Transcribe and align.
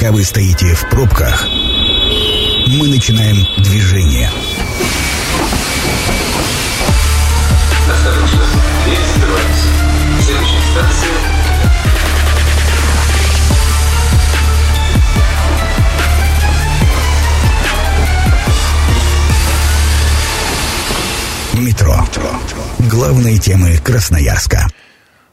Пока 0.00 0.12
вы 0.12 0.24
стоите 0.24 0.72
в 0.72 0.88
пробках, 0.88 1.46
мы 1.46 2.88
начинаем 2.88 3.46
движение. 3.58 4.30
Следующая 10.22 10.62
станция 10.72 11.10
Метро. 21.60 22.08
Главные 22.88 23.36
темы 23.36 23.76
Красноярска. 23.84 24.66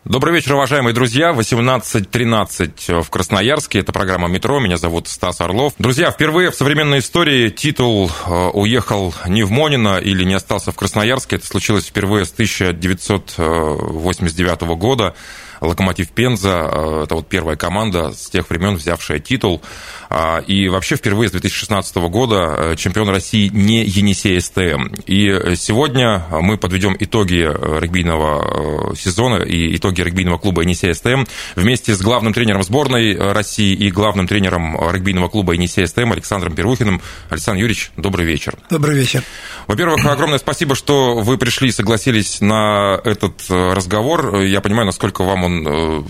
Добрый 0.09 0.33
вечер, 0.33 0.53
уважаемые 0.53 0.93
друзья. 0.93 1.31
18.13 1.31 3.01
в 3.01 3.09
Красноярске. 3.09 3.79
Это 3.79 3.91
программа 3.91 4.29
«Метро». 4.29 4.57
Меня 4.61 4.77
зовут 4.77 5.09
Стас 5.09 5.41
Орлов. 5.41 5.73
Друзья, 5.79 6.11
впервые 6.11 6.49
в 6.49 6.55
современной 6.55 6.99
истории 6.99 7.49
титул 7.49 8.09
э, 8.25 8.49
уехал 8.54 9.13
не 9.27 9.43
в 9.43 9.51
Монино 9.51 9.97
или 9.97 10.23
не 10.23 10.35
остался 10.35 10.71
в 10.71 10.77
Красноярске. 10.77 11.35
Это 11.35 11.46
случилось 11.46 11.87
впервые 11.87 12.23
с 12.23 12.32
1989 12.32 14.61
года. 14.77 15.13
Локомотив 15.61 16.10
Пенза, 16.10 16.70
э, 16.71 17.04
это 17.06 17.16
вот 17.16 17.28
первая 17.28 17.56
команда 17.56 18.11
с 18.11 18.29
тех 18.29 18.50
времен, 18.50 18.75
взявшая 18.75 19.20
титул. 19.20 19.61
А, 20.10 20.39
и 20.39 20.70
вообще 20.70 20.96
впервые 20.96 21.30
с 21.30 21.32
2016 21.32 21.96
года 22.10 22.56
э, 22.57 22.75
чемпион 22.75 23.10
России 23.10 23.50
не 23.54 23.83
Енисей 23.83 24.39
СТМ. 24.39 24.96
И 25.06 25.56
сегодня 25.56 26.24
мы 26.32 26.57
подведем 26.57 26.96
итоги 27.00 27.42
регбийного 27.80 28.96
сезона 28.96 29.43
и 29.43 29.75
итоги 29.75 30.02
регбийного 30.02 30.38
клуба 30.38 30.61
Енисей 30.61 30.93
СТМ 30.93 31.25
вместе 31.56 31.94
с 31.94 32.02
главным 32.02 32.33
тренером 32.33 32.64
сборной 32.64 33.17
России 33.33 33.73
и 33.73 33.92
главным 33.92 34.28
тренером 34.28 34.78
регбийного 34.92 35.28
клуба 35.28 35.53
Енисей 35.53 35.88
СТМ 35.88 36.14
Александром 36.14 36.55
Первухиным. 36.55 37.02
Александр 37.30 37.61
Юрьевич, 37.61 37.92
добрый 37.97 38.25
вечер. 38.25 38.55
Добрый 38.69 38.97
вечер. 38.97 39.23
Во-первых, 39.67 40.05
огромное 40.05 40.39
спасибо, 40.39 40.75
что 40.75 41.16
вы 41.16 41.38
пришли 41.38 41.69
и 41.69 41.71
согласились 41.71 42.39
на 42.39 42.99
этот 43.03 43.49
разговор. 43.49 44.38
Я 44.38 44.61
понимаю, 44.61 44.86
насколько 44.86 45.23
вам 45.23 45.46
он, 45.47 45.67
э, 45.67 46.03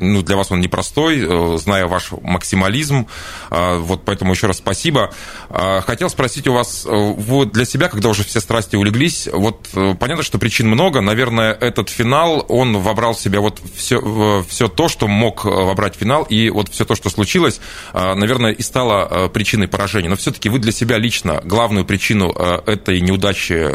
ну, 0.00 0.22
для 0.22 0.36
вас 0.36 0.50
он 0.50 0.60
непростой, 0.60 1.20
э, 1.20 1.58
зная 1.58 1.86
ваш 1.86 2.12
максимализм. 2.22 3.06
А, 3.50 3.78
вот 3.78 4.04
поэтому 4.04 4.32
еще 4.32 4.46
раз 4.46 4.58
спасибо. 4.58 5.12
Хотел 5.48 6.10
спросить 6.10 6.46
у 6.48 6.52
вас, 6.52 6.84
э, 6.86 6.90
вот 6.90 7.52
для 7.52 7.64
себя, 7.64 7.88
когда 7.88 8.08
уже 8.08 8.24
все 8.24 8.40
страсти 8.40 8.76
улеглись, 8.76 9.28
вот 9.32 9.68
понятно, 9.72 10.22
что 10.22 10.38
причин 10.38 10.68
много. 10.68 11.00
Наверное, 11.00 11.52
этот 11.52 11.88
финал, 11.88 12.44
он 12.48 12.78
вобрал 12.78 13.14
в 13.14 13.20
себя 13.20 13.40
вот 13.40 13.60
все, 13.74 14.44
все 14.48 14.68
то, 14.68 14.88
что 14.88 15.08
мог 15.08 15.44
вобрать 15.44 15.96
финал, 15.96 16.24
и 16.24 16.50
вот 16.50 16.68
все 16.68 16.84
то, 16.84 16.94
что 16.94 17.10
случилось, 17.10 17.60
наверное, 17.94 18.52
и 18.52 18.62
стало 18.62 19.28
причиной 19.28 19.68
поражения. 19.68 20.08
Но 20.08 20.16
все-таки 20.16 20.48
вы 20.48 20.58
для 20.58 20.72
себя 20.72 20.98
лично 20.98 21.40
главную 21.44 21.84
причину 21.84 22.30
этой 22.30 23.00
неудачи 23.00 23.68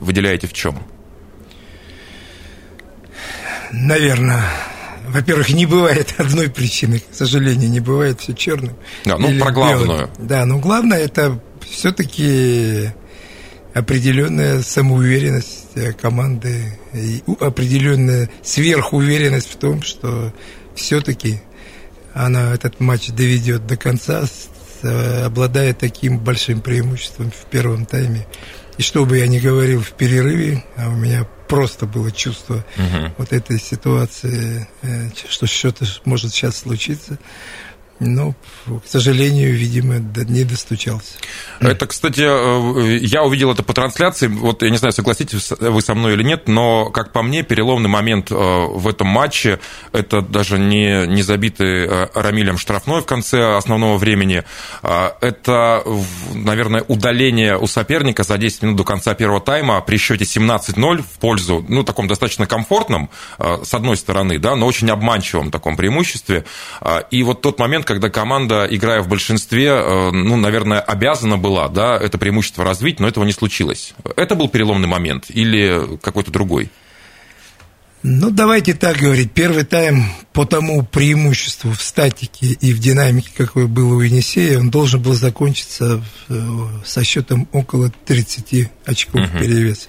выделяете 0.00 0.46
в 0.46 0.52
чем? 0.52 0.78
Наверное, 3.72 4.44
во-первых, 5.08 5.50
не 5.50 5.66
бывает 5.66 6.14
одной 6.18 6.48
причины, 6.50 7.00
к 7.00 7.14
сожалению, 7.14 7.70
не 7.70 7.80
бывает 7.80 8.20
все 8.20 8.34
черным. 8.34 8.76
Да, 9.04 9.18
ну 9.18 9.38
про 9.38 9.50
главную. 9.50 9.86
Белым. 9.86 10.10
Да, 10.18 10.44
но 10.46 10.58
главное 10.58 10.98
это 10.98 11.40
все-таки 11.68 12.90
определенная 13.74 14.62
самоуверенность 14.62 15.70
э, 15.74 15.92
команды 15.92 16.78
и 16.92 17.22
определенная 17.40 18.28
сверхуверенность 18.42 19.50
в 19.50 19.56
том, 19.56 19.82
что 19.82 20.32
все-таки 20.74 21.40
она 22.12 22.52
этот 22.52 22.80
матч 22.80 23.08
доведет 23.08 23.66
до 23.66 23.78
конца, 23.78 24.24
э, 24.82 25.24
обладая 25.24 25.72
таким 25.72 26.18
большим 26.18 26.60
преимуществом 26.60 27.30
в 27.30 27.50
первом 27.50 27.86
тайме. 27.86 28.26
И 28.76 28.82
что 28.82 29.04
бы 29.06 29.18
я 29.18 29.26
ни 29.26 29.38
говорил 29.38 29.80
в 29.80 29.92
перерыве, 29.92 30.64
а 30.76 30.88
у 30.88 30.92
меня 30.92 31.26
просто 31.52 31.84
было 31.84 32.10
чувство 32.10 32.64
угу. 32.78 33.12
вот 33.18 33.30
этой 33.30 33.60
ситуации, 33.60 34.66
э, 34.80 35.10
что 35.28 35.46
что-то 35.46 35.84
может 36.06 36.32
сейчас 36.32 36.56
случиться. 36.56 37.18
Но, 38.04 38.34
к 38.66 38.86
сожалению, 38.86 39.54
видимо, 39.54 39.98
не 40.28 40.42
достучался. 40.42 41.12
Это, 41.60 41.86
кстати, 41.86 42.22
э, 42.22 42.98
я 42.98 43.22
увидел 43.22 43.52
это 43.52 43.62
по 43.62 43.72
трансляции. 43.72 44.26
Вот 44.26 44.62
я 44.62 44.70
не 44.70 44.76
знаю, 44.76 44.92
согласитесь 44.92 45.52
вы 45.60 45.80
со 45.80 45.94
мной 45.94 46.14
или 46.14 46.24
нет, 46.24 46.48
но, 46.48 46.90
как 46.90 47.12
по 47.12 47.22
мне, 47.22 47.44
переломный 47.44 47.88
момент 47.88 48.32
э, 48.32 48.34
в 48.34 48.88
этом 48.88 49.06
матче 49.06 49.60
это 49.92 50.20
даже 50.20 50.58
не, 50.58 51.06
не 51.06 51.22
забитый 51.22 51.86
э, 51.86 52.08
Рамилем 52.14 52.58
штрафной 52.58 53.02
в 53.02 53.06
конце 53.06 53.56
основного 53.56 53.98
времени. 53.98 54.42
Это, 54.82 55.84
наверное, 56.34 56.84
удаление 56.88 57.56
у 57.56 57.66
соперника 57.68 58.24
за 58.24 58.36
10 58.36 58.62
минут 58.62 58.76
до 58.78 58.84
конца 58.84 59.14
первого 59.14 59.40
тайма 59.40 59.80
при 59.80 59.96
счете 59.96 60.24
17-0 60.24 61.02
в 61.02 61.18
пользу, 61.20 61.64
ну, 61.68 61.84
таком 61.84 62.08
достаточно 62.08 62.46
комфортном, 62.46 63.10
с 63.38 63.72
одной 63.72 63.96
стороны, 63.96 64.38
да, 64.38 64.56
но 64.56 64.66
очень 64.66 64.90
обманчивом 64.90 65.50
таком 65.50 65.76
преимуществе. 65.76 66.44
И 67.10 67.22
вот 67.22 67.42
тот 67.42 67.58
момент, 67.58 67.84
когда 67.92 68.10
команда, 68.10 68.66
играя 68.70 69.02
в 69.02 69.08
большинстве, 69.08 69.68
э, 69.68 70.10
ну, 70.10 70.36
наверное, 70.36 70.80
обязана 70.80 71.38
была 71.38 71.68
да, 71.68 71.96
это 71.96 72.18
преимущество 72.18 72.64
развить, 72.64 73.00
но 73.00 73.08
этого 73.08 73.24
не 73.24 73.32
случилось. 73.32 73.94
Это 74.16 74.34
был 74.34 74.48
переломный 74.48 74.88
момент 74.88 75.26
или 75.28 75.98
какой-то 76.00 76.30
другой? 76.30 76.70
Ну, 78.02 78.30
давайте 78.30 78.74
так 78.74 78.96
говорить. 78.96 79.30
Первый 79.30 79.64
тайм 79.64 80.04
по 80.32 80.44
тому 80.44 80.82
преимуществу 80.82 81.70
в 81.70 81.80
статике 81.80 82.46
и 82.46 82.72
в 82.72 82.80
динамике, 82.80 83.30
какое 83.36 83.66
было 83.66 83.94
у 83.94 84.00
Енисея, 84.00 84.58
он 84.58 84.70
должен 84.70 85.00
был 85.00 85.14
закончиться 85.14 86.02
э, 86.28 86.40
со 86.84 87.04
счетом 87.04 87.48
около 87.52 87.92
30 88.06 88.70
очков 88.86 89.20
uh-huh. 89.20 89.38
перевес, 89.38 89.88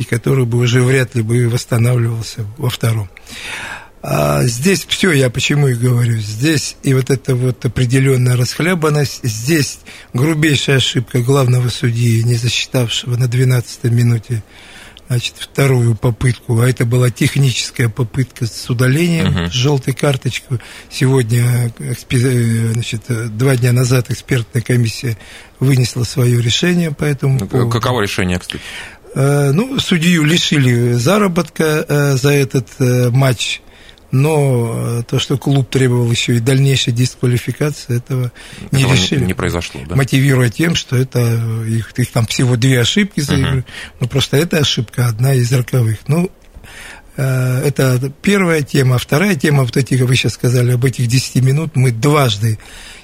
и 0.00 0.04
который 0.04 0.46
бы 0.46 0.58
уже 0.58 0.82
вряд 0.82 1.14
ли 1.14 1.22
бы 1.22 1.48
восстанавливался 1.48 2.44
во 2.58 2.70
втором. 2.70 3.08
А 4.06 4.42
здесь 4.42 4.84
все, 4.86 5.12
я 5.12 5.30
почему 5.30 5.68
и 5.68 5.74
говорю, 5.74 6.18
здесь 6.18 6.76
и 6.82 6.92
вот 6.92 7.08
эта 7.08 7.34
вот 7.34 7.64
определенная 7.64 8.36
расхлябанность, 8.36 9.20
здесь 9.22 9.78
грубейшая 10.12 10.76
ошибка 10.76 11.22
главного 11.22 11.70
судьи, 11.70 12.22
не 12.22 12.34
засчитавшего 12.34 13.16
на 13.16 13.28
12 13.28 13.84
минуте 13.84 14.42
значит, 15.08 15.36
вторую 15.38 15.94
попытку, 15.94 16.60
а 16.60 16.68
это 16.68 16.84
была 16.84 17.08
техническая 17.08 17.88
попытка 17.88 18.44
с 18.44 18.68
удалением 18.68 19.28
uh-huh. 19.28 19.50
желтой 19.50 19.94
карточку. 19.94 20.58
Сегодня, 20.90 21.72
значит, 21.78 23.04
два 23.38 23.56
дня 23.56 23.72
назад 23.72 24.10
экспертная 24.10 24.60
комиссия 24.60 25.16
вынесла 25.60 26.04
свое 26.04 26.42
решение 26.42 26.90
по 26.90 27.04
этому 27.04 27.38
поводу. 27.38 27.70
Каково 27.70 28.02
решение, 28.02 28.38
кстати? 28.38 28.62
Э, 29.14 29.52
ну, 29.52 29.78
судью 29.78 30.24
лишили 30.24 30.92
заработка 30.92 31.86
э, 31.88 32.16
за 32.16 32.32
этот 32.32 32.68
э, 32.80 33.10
матч 33.10 33.60
но 34.14 35.00
э, 35.00 35.02
то, 35.08 35.18
что 35.18 35.36
клуб 35.36 35.68
требовал 35.68 36.08
еще 36.08 36.36
и 36.36 36.40
дальнейшей 36.40 36.92
дисквалификации, 36.92 37.96
этого, 37.96 38.30
этого 38.62 38.80
не 38.80 38.84
решили. 38.84 39.24
Не 39.24 39.34
произошло, 39.34 39.80
да? 39.88 39.96
Мотивируя 39.96 40.48
тем, 40.50 40.76
что 40.76 40.96
это 40.96 41.20
их, 41.66 41.92
их 41.96 42.12
там 42.12 42.24
всего 42.26 42.56
две 42.56 42.80
ошибки 42.80 43.20
за 43.20 43.34
игру, 43.34 43.58
uh-huh. 43.58 43.64
но 44.00 44.06
просто 44.06 44.36
эта 44.36 44.58
ошибка 44.58 45.08
одна 45.08 45.34
из 45.34 45.52
роковых. 45.52 45.98
Ну, 46.06 46.30
э, 47.16 47.62
это 47.66 48.12
первая 48.22 48.62
тема. 48.62 48.98
Вторая 48.98 49.34
тема, 49.34 49.64
вот 49.64 49.76
эти, 49.76 49.98
как 49.98 50.06
вы 50.06 50.14
сейчас 50.14 50.34
сказали, 50.34 50.72
об 50.72 50.84
этих 50.84 51.08
10 51.08 51.42
минут, 51.42 51.72
мы 51.74 51.90
дважды 51.90 52.60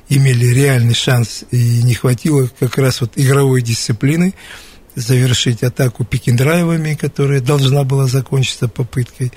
имели 0.08 0.46
реальный 0.46 0.94
шанс, 0.94 1.44
и 1.50 1.82
не 1.82 1.94
хватило 1.94 2.48
как 2.60 2.78
раз 2.78 3.00
вот 3.00 3.12
игровой 3.16 3.62
дисциплины 3.62 4.34
завершить 4.94 5.62
атаку 5.62 6.04
пикиндрайвами, 6.04 6.94
которая 6.94 7.40
должна 7.40 7.84
была 7.84 8.06
закончиться 8.06 8.68
попыткой. 8.68 9.32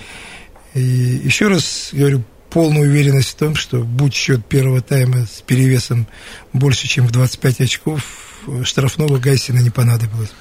И 0.73 0.81
еще 0.81 1.47
раз 1.47 1.89
говорю, 1.91 2.23
полную 2.49 2.89
уверенность 2.89 3.29
в 3.29 3.35
том, 3.35 3.55
что 3.55 3.79
будь 3.79 4.13
счет 4.13 4.45
первого 4.45 4.81
тайма 4.81 5.25
с 5.25 5.41
перевесом 5.41 6.07
больше, 6.53 6.87
чем 6.87 7.07
в 7.07 7.11
25 7.11 7.61
очков, 7.61 8.03
штрафного 8.63 9.17
Гайсина 9.17 9.59
не 9.59 9.71
понадобилось. 9.71 10.31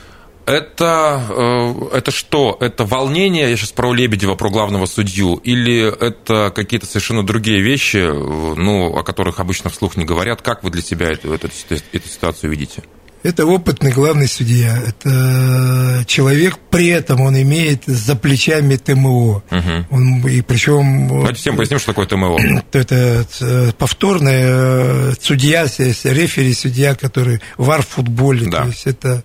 Это, 0.45 1.23
э, 1.31 1.97
это 1.97 2.11
что? 2.11 2.57
Это 2.61 2.85
волнение, 2.85 3.49
я 3.49 3.57
сейчас 3.57 3.71
про 3.71 3.93
Лебедева, 3.95 4.35
про 4.35 4.51
главного 4.51 4.87
судью, 4.87 5.37
или 5.37 5.87
это 5.87 6.53
какие-то 6.55 6.87
совершенно 6.87 7.23
другие 7.23 7.63
вещи, 7.63 7.99
ну, 7.99 8.97
о 8.97 9.05
которых 9.05 9.39
обычно 9.39 9.71
вслух 9.71 9.97
не 9.97 10.05
говорят? 10.05 10.43
Как 10.43 10.65
вы 10.65 10.71
для 10.71 10.83
себя 10.83 11.11
эту, 11.11 11.33
эту, 11.33 11.49
эту 11.93 12.09
ситуацию 12.09 12.51
видите? 12.51 12.83
Это 13.23 13.47
опытный 13.47 13.93
главный 13.93 14.27
судья. 14.27 14.77
Это 14.77 16.05
человек, 16.07 16.59
при 16.71 16.89
этом 16.89 17.21
он 17.21 17.41
имеет 17.41 17.85
за 17.87 18.17
плечами 18.17 18.77
ТМО. 18.77 19.43
Угу. 19.51 19.87
Он, 19.91 20.27
и 20.27 20.41
причем... 20.41 21.09
Давайте 21.09 21.41
всем 21.41 21.57
поясним, 21.57 21.79
что 21.79 21.89
такое 21.89 22.07
ТМО. 22.07 22.39
Это 22.73 23.27
э, 23.41 23.73
повторный 23.79 24.41
э, 24.43 25.13
судья, 25.21 25.65
рефери 25.65 26.53
судья, 26.53 26.95
который 26.95 27.41
вар 27.57 27.83
в 27.83 27.89
футболе. 27.89 28.51
Да. 28.51 28.63
То 28.63 28.69
есть 28.69 28.87
это 28.87 29.23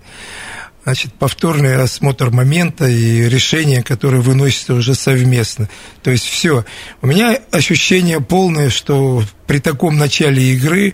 значит, 0.88 1.14
повторный 1.16 1.76
осмотр 1.76 2.30
момента 2.30 2.88
и 2.88 3.28
решение, 3.28 3.84
которое 3.84 4.22
выносится 4.22 4.74
уже 4.74 4.96
совместно. 4.96 5.68
То 6.02 6.12
есть 6.12 6.26
все. 6.26 6.64
У 7.02 7.08
меня 7.08 7.38
ощущение 7.52 8.22
полное, 8.22 8.70
что 8.70 9.22
при 9.48 9.60
таком 9.60 9.98
начале 9.98 10.42
игры 10.54 10.94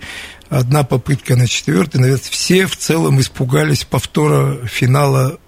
одна 0.60 0.84
попытка 0.84 1.36
на 1.36 1.48
четвертый, 1.48 2.00
наверное, 2.00 2.24
все 2.30 2.66
в 2.66 2.78
целом 2.78 3.20
испугались 3.20 3.84
повтора 3.84 4.66
финала 4.68 5.40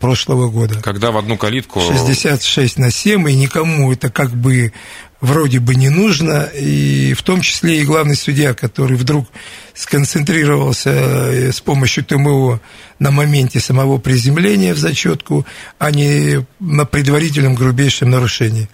прошлого 0.00 0.50
года. 0.50 0.80
Когда 0.82 1.10
в 1.10 1.16
одну 1.16 1.36
калитку... 1.36 1.80
66 1.80 2.78
на 2.78 2.90
7, 2.90 3.30
и 3.30 3.34
никому 3.34 3.92
это 3.92 4.10
как 4.10 4.30
бы 4.30 4.72
вроде 5.20 5.60
бы 5.60 5.74
не 5.74 5.88
нужно, 5.88 6.42
и 6.54 7.14
в 7.14 7.22
том 7.22 7.40
числе 7.40 7.80
и 7.80 7.84
главный 7.84 8.16
судья, 8.16 8.54
который 8.54 8.96
вдруг 8.96 9.26
сконцентрировался 9.74 10.90
э, 10.90 11.52
с 11.52 11.60
помощью 11.60 12.04
ТМО 12.04 12.60
на 12.98 13.10
моменте 13.10 13.60
самого 13.60 13.98
приземления 13.98 14.74
в 14.74 14.78
зачетку, 14.78 15.46
а 15.78 15.90
не 15.90 16.46
на 16.60 16.84
предварительном 16.84 17.54
грубейшем 17.54 18.10
нарушении. 18.10 18.68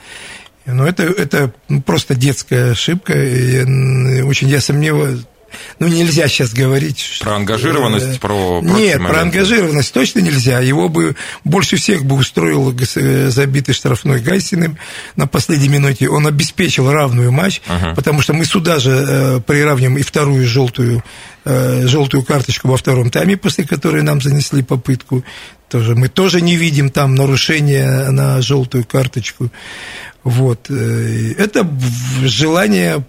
Но 0.67 0.87
это, 0.87 1.05
это 1.05 1.53
просто 1.85 2.15
детская 2.15 2.73
ошибка, 2.73 3.15
и 3.15 4.23
очень 4.23 4.49
я 4.49 4.61
сомневаюсь, 4.61 5.23
ну, 5.79 5.89
нельзя 5.89 6.29
сейчас 6.29 6.53
говорить... 6.53 7.19
Про 7.21 7.37
ангажированность, 7.37 8.21
про... 8.21 8.61
Нет, 8.63 8.99
про 8.99 9.21
ангажированность 9.21 9.93
точно 9.93 10.21
нельзя. 10.21 10.61
Его 10.61 10.89
бы 10.89 11.17
больше 11.45 11.77
всех 11.77 12.05
бы 12.05 12.17
устроил 12.17 12.75
забитый 13.31 13.75
штрафной 13.75 14.21
Гайсиным 14.21 14.79
на 15.17 15.27
последней 15.27 15.69
минуте. 15.69 16.09
Он 16.09 16.27
обеспечил 16.27 16.91
равную 16.91 17.33
матч, 17.33 17.61
uh-huh. 17.67 17.95
потому 17.95 18.23
что 18.23 18.33
мы 18.33 18.45
сюда 18.45 18.79
же 18.79 18.91
э, 18.91 19.41
приравниваем 19.47 19.99
и 19.99 20.03
вторую 20.03 20.47
желтую, 20.47 21.03
э, 21.45 21.87
желтую 21.87 22.23
карточку 22.23 22.69
во 22.69 22.77
втором 22.77 23.11
тайме, 23.11 23.37
после 23.37 23.65
которой 23.65 24.03
нам 24.03 24.21
занесли 24.21 24.63
попытку. 24.63 25.25
Тоже, 25.69 25.95
мы 25.95 26.09
тоже 26.09 26.43
не 26.43 26.57
видим 26.57 26.91
там 26.91 27.15
нарушения 27.15 28.11
на 28.11 28.43
желтую 28.43 28.85
карточку. 28.85 29.51
Вот. 30.25 30.67
Э, 30.71 31.33
это 31.39 31.67
желание 32.23 33.05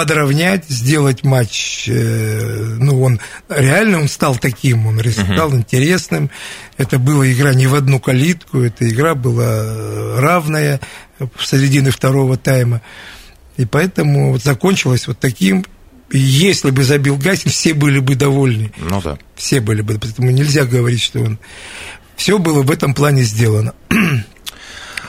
подровнять, 0.00 0.64
сделать 0.66 1.24
матч, 1.24 1.86
э, 1.86 2.76
ну, 2.78 3.02
он 3.02 3.20
реально 3.50 4.00
он 4.00 4.08
стал 4.08 4.34
таким, 4.34 4.86
он 4.86 4.98
стал 4.98 5.52
uh-huh. 5.52 5.58
интересным. 5.58 6.30
Это 6.78 6.98
была 6.98 7.30
игра 7.30 7.52
не 7.52 7.66
в 7.66 7.74
одну 7.74 8.00
калитку, 8.00 8.60
эта 8.60 8.88
игра 8.88 9.14
была 9.14 10.18
равная 10.18 10.80
в 11.18 11.44
середине 11.44 11.90
второго 11.90 12.38
тайма. 12.38 12.80
И 13.58 13.66
поэтому 13.66 14.32
вот 14.32 14.42
закончилось 14.42 15.06
вот 15.06 15.18
таким. 15.18 15.66
Если 16.10 16.70
бы 16.70 16.82
забил 16.82 17.18
Гасин, 17.18 17.50
все 17.50 17.74
были 17.74 17.98
бы 17.98 18.14
довольны. 18.14 18.72
Ну 18.78 19.02
да. 19.02 19.18
Все 19.36 19.60
были 19.60 19.82
бы. 19.82 19.98
Поэтому 20.00 20.30
нельзя 20.30 20.64
говорить, 20.64 21.02
что 21.02 21.20
он... 21.20 21.38
Все 22.16 22.38
было 22.38 22.62
в 22.62 22.70
этом 22.70 22.94
плане 22.94 23.22
сделано. 23.22 23.74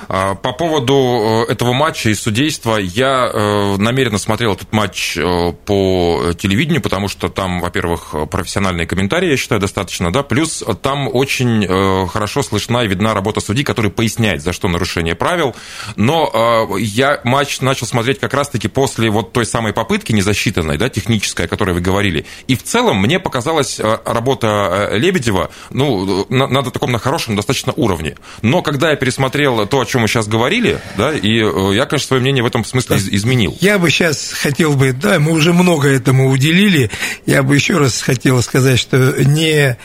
А, 0.08 0.36
по 0.36 0.54
поводу 0.54 1.46
э, 1.48 1.52
этого 1.52 1.74
матча 1.74 2.10
и 2.10 2.14
судейства, 2.14 2.78
я 2.78 3.30
э, 3.32 3.78
намеренно 3.78 4.18
смотрел 4.18 4.54
этот 4.54 4.72
матч 4.74 5.18
э, 5.18 5.54
по 5.66 6.34
телевидению, 6.38 6.82
потому 6.82 7.08
что 7.08 7.30
там, 7.30 7.62
во-первых, 7.62 8.14
профессиональные 8.30 8.88
комментарии, 8.88 9.30
я 9.30 9.38
считаю, 9.38 9.62
достаточно, 9.62 10.12
да, 10.12 10.24
плюс 10.24 10.64
там 10.82 11.10
очень 11.12 11.68
хорошо 12.08 12.44
слышна 12.44 12.84
и 12.84 12.88
видна 12.88 13.14
работа 13.14 13.40
судей, 13.42 13.64
который 13.64 13.92
поясняет, 13.92 14.42
за 14.42 14.54
что 14.54 14.68
нарушение 14.68 15.16
правил, 15.16 15.56
но 15.96 16.70
я 16.78 17.20
матч 17.24 17.62
начал 17.62 17.86
смотреть 17.88 18.20
как 18.20 18.34
раз-таки 18.34 18.68
после 18.68 19.10
вот 19.10 19.34
той 19.34 19.46
самой 19.46 19.74
попытки 19.74 20.12
незасчитанной, 20.12 20.78
да, 20.78 20.90
технической, 20.90 21.46
о 21.46 21.48
которой 21.48 21.74
вы 21.74 21.82
говорили, 21.82 22.26
и 22.48 22.56
в 22.56 22.64
целом 22.64 22.98
мне 22.98 23.20
показалась 23.20 23.80
работа 23.80 24.90
Лебедева, 24.94 25.50
ну, 25.70 26.26
на, 26.30 26.48
на 26.48 26.64
таком 26.64 26.92
на 26.92 27.00
хорошем 27.00 27.36
достаточно 27.36 27.74
уровне, 27.76 28.16
но 28.42 28.62
когда 28.62 28.92
я 28.92 28.96
пересмотрел 28.96 29.66
то, 29.68 29.82
о 29.82 29.86
чем 29.92 30.02
мы 30.02 30.08
сейчас 30.08 30.28
говорили, 30.28 30.80
да, 30.98 31.14
и 31.14 31.40
э, 31.40 31.76
я, 31.76 31.86
конечно, 31.86 32.08
свое 32.08 32.22
мнение 32.22 32.44
в 32.44 32.48
этом 32.48 32.64
смысле 32.64 32.98
изменил. 32.98 33.58
Я 33.60 33.78
бы 33.78 33.90
сейчас 33.90 34.32
хотел 34.32 34.74
бы, 34.74 34.94
да, 34.94 35.20
мы 35.20 35.32
уже 35.34 35.54
много 35.54 35.90
этому 35.90 36.30
уделили, 36.30 36.90
я 37.26 37.44
бы 37.44 37.56
еще 37.56 37.78
раз 37.78 38.02
хотел 38.02 38.42
сказать, 38.42 38.80
что 38.80 38.98
не 39.24 39.78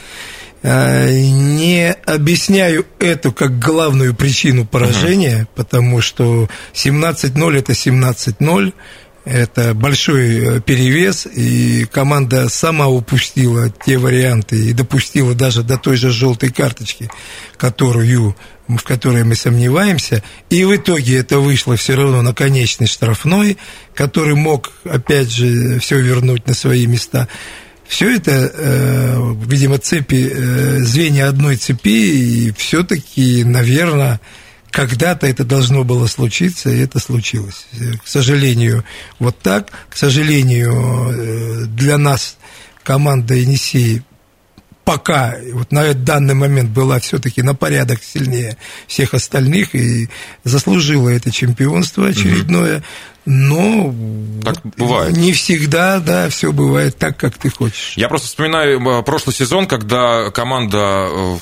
э, 0.62 1.19
не 1.19 1.93
объясняю 2.06 2.87
эту 2.99 3.32
как 3.32 3.58
главную 3.58 4.14
причину 4.14 4.64
поражения, 4.64 5.43
uh-huh. 5.43 5.56
потому 5.56 6.00
что 6.00 6.49
17-0 6.73 7.59
это 7.59 7.73
17-0, 7.73 8.73
это 9.26 9.75
большой 9.75 10.37
э, 10.38 10.61
перевес, 10.61 11.26
и 11.26 11.85
команда 11.87 12.49
сама 12.49 12.87
упустила 12.87 13.70
те 13.85 13.99
варианты 13.99 14.56
и 14.56 14.73
допустила 14.73 15.35
даже 15.35 15.64
до 15.64 15.76
той 15.76 15.97
же 15.97 16.11
желтой 16.11 16.50
карточки, 16.50 17.11
которую, 17.56 18.37
в 18.69 18.83
которой 18.83 19.25
мы 19.25 19.35
сомневаемся. 19.35 20.23
И 20.51 20.65
в 20.65 20.75
итоге 20.75 21.19
это 21.19 21.39
вышло 21.39 21.77
все 21.77 21.95
равно 21.95 22.23
на 22.23 22.35
конечный 22.35 22.87
штрафной, 22.87 23.59
который 23.95 24.35
мог, 24.35 24.73
опять 24.85 25.31
же, 25.31 25.79
все 25.79 26.01
вернуть 26.01 26.47
на 26.47 26.55
свои 26.55 26.87
места. 26.87 27.29
Все 27.87 28.17
это, 28.17 28.51
э, 28.53 29.35
видимо, 29.47 29.79
цепи, 29.79 30.31
э, 30.33 30.79
звенья 30.81 31.29
одной 31.29 31.57
цепи, 31.57 32.49
и 32.49 32.53
все-таки, 32.57 33.45
наверное, 33.45 34.21
когда-то 34.71 35.27
это 35.27 35.45
должно 35.45 35.85
было 35.85 36.07
случиться, 36.07 36.69
и 36.69 36.81
это 36.81 36.99
случилось. 36.99 37.67
К 38.05 38.07
сожалению, 38.07 38.85
вот 39.19 39.39
так. 39.39 39.71
К 39.89 39.97
сожалению, 39.97 40.73
э, 40.73 41.65
для 41.67 41.97
нас 41.97 42.37
команда 42.83 43.35
Енисей 43.35 44.03
пока 44.87 45.35
вот 45.53 45.73
на 45.73 45.93
данный 45.94 46.35
момент 46.35 46.71
была 46.71 47.00
все-таки 47.00 47.43
на 47.43 47.56
порядок 47.56 47.99
сильнее 48.05 48.56
всех 48.87 49.15
остальных 49.15 49.75
и 49.75 50.09
заслужила 50.44 51.09
это 51.09 51.33
чемпионство 51.33 52.06
очередное. 52.06 52.85
Но 53.26 53.93
так 54.44 54.58
бывает. 54.76 55.17
не 55.17 55.32
всегда, 55.32 55.99
да, 55.99 56.28
все 56.28 56.52
бывает 56.52 56.96
так, 56.96 57.17
как 57.17 57.37
ты 57.37 57.50
хочешь. 57.50 57.94
Я 57.96 58.08
просто 58.08 58.28
вспоминаю 58.28 58.81
э, 58.81 59.02
прошлый 59.02 59.34
сезон, 59.34 59.67
когда 59.67 60.31
команда 60.31 61.08
э, 61.11 61.37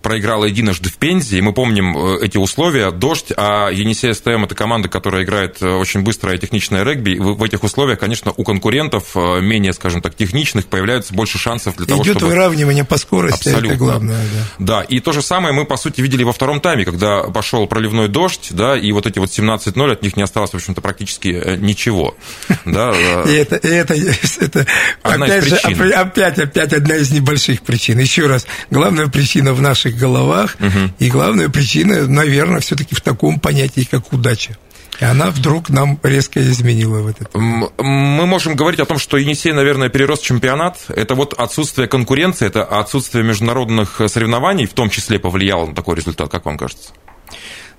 проиграла 0.00 0.46
единожды 0.46 0.88
в 0.88 0.96
Пензе, 0.96 1.36
и 1.36 1.40
мы 1.42 1.52
помним 1.52 1.94
э, 1.98 2.24
эти 2.24 2.38
условия. 2.38 2.90
Дождь, 2.90 3.30
а 3.36 3.68
Енисей 3.68 4.14
СТМ– 4.14 4.44
это 4.44 4.54
команда, 4.54 4.88
которая 4.88 5.24
играет 5.24 5.62
очень 5.62 6.00
быстрое 6.00 6.36
и 6.36 6.38
техничное 6.38 6.82
регби. 6.82 7.18
В 7.18 7.42
этих 7.42 7.62
условиях, 7.62 7.98
конечно, 7.98 8.32
у 8.34 8.42
конкурентов, 8.42 9.14
менее, 9.14 9.74
скажем 9.74 10.00
так, 10.00 10.14
техничных, 10.14 10.64
появляется 10.64 11.12
больше 11.12 11.36
шансов 11.36 11.76
для 11.76 11.84
того, 11.84 12.02
Идет 12.02 12.16
чтобы... 12.16 12.32
выравнивание 12.32 12.84
по 12.84 12.96
скорости, 12.96 13.48
Абсолютно. 13.48 13.66
это 13.66 13.76
главное. 13.76 14.24
Да. 14.58 14.80
да, 14.80 14.82
и 14.82 15.00
то 15.00 15.12
же 15.12 15.20
самое 15.20 15.52
мы, 15.52 15.66
по 15.66 15.76
сути, 15.76 16.00
видели 16.00 16.24
во 16.24 16.32
втором 16.32 16.62
тайме, 16.62 16.86
когда 16.86 17.24
пошел 17.24 17.66
проливной 17.66 18.08
дождь, 18.08 18.48
да, 18.52 18.78
и 18.78 18.90
вот 18.92 19.06
эти 19.06 19.18
вот 19.18 19.28
17-0, 19.28 19.92
от 19.92 20.02
них 20.02 20.16
не 20.16 20.22
осталось, 20.22 20.52
в 20.52 20.54
общем-то, 20.54 20.80
практически 20.80 21.17
ничего. 21.26 22.16
Да, 22.64 22.92
и 23.26 23.32
это, 23.32 23.56
и 23.56 23.68
это, 23.68 23.94
это 23.94 24.66
опять 25.02 25.44
же, 25.44 25.56
опять, 25.56 26.38
опять 26.38 26.72
одна 26.74 26.96
из 26.96 27.10
небольших 27.10 27.62
причин. 27.62 27.98
Еще 27.98 28.26
раз, 28.26 28.46
главная 28.70 29.08
причина 29.08 29.54
в 29.54 29.62
наших 29.62 29.96
головах. 29.96 30.56
Угу. 30.60 30.92
И 30.98 31.08
главная 31.08 31.48
причина, 31.48 32.06
наверное, 32.06 32.60
все-таки 32.60 32.94
в 32.94 33.00
таком 33.00 33.40
понятии, 33.40 33.88
как 33.90 34.12
удача. 34.12 34.56
И 35.00 35.04
она 35.04 35.30
вдруг 35.30 35.68
нам 35.68 35.98
резко 36.02 36.40
изменила 36.40 36.98
в 36.98 37.06
этот. 37.06 37.32
Мы 37.34 38.26
можем 38.26 38.56
говорить 38.56 38.80
о 38.80 38.84
том, 38.84 38.98
что 38.98 39.16
Енисей, 39.16 39.52
наверное, 39.52 39.88
перерос 39.88 40.20
чемпионат. 40.20 40.78
Это 40.88 41.14
вот 41.14 41.34
отсутствие 41.34 41.86
конкуренции, 41.86 42.46
это 42.46 42.64
отсутствие 42.64 43.24
международных 43.24 44.00
соревнований 44.08 44.66
в 44.66 44.72
том 44.72 44.90
числе 44.90 45.18
повлияло 45.20 45.66
на 45.66 45.74
такой 45.74 45.96
результат, 45.96 46.30
как 46.30 46.44
вам 46.46 46.58
кажется? 46.58 46.90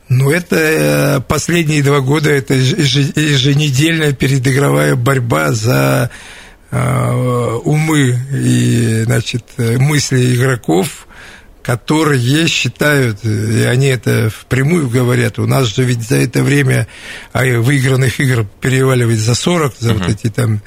Ну, 0.09 0.31
это 0.31 0.55
э, 0.55 1.19
последние 1.21 1.83
два 1.83 1.99
года, 1.99 2.31
это 2.31 2.55
еженедельная 2.55 4.11
передыгровая 4.11 4.95
борьба 4.95 5.51
за 5.51 6.09
э, 6.71 7.59
умы 7.63 8.19
и, 8.33 9.03
значит, 9.05 9.43
мысли 9.57 10.35
игроков, 10.35 11.07
которые 11.61 12.47
считают, 12.47 13.23
и 13.23 13.61
они 13.61 13.87
это 13.87 14.31
впрямую 14.35 14.89
говорят, 14.89 15.37
у 15.37 15.45
нас 15.45 15.67
же 15.67 15.83
ведь 15.83 16.01
за 16.01 16.15
это 16.15 16.41
время 16.41 16.87
а 17.31 17.43
выигранных 17.43 18.19
игр 18.19 18.47
переваливать 18.61 19.19
за 19.19 19.35
40, 19.35 19.75
за 19.77 19.91
uh-huh. 19.91 19.97
вот 19.99 20.09
эти 20.09 20.29
там, 20.31 20.61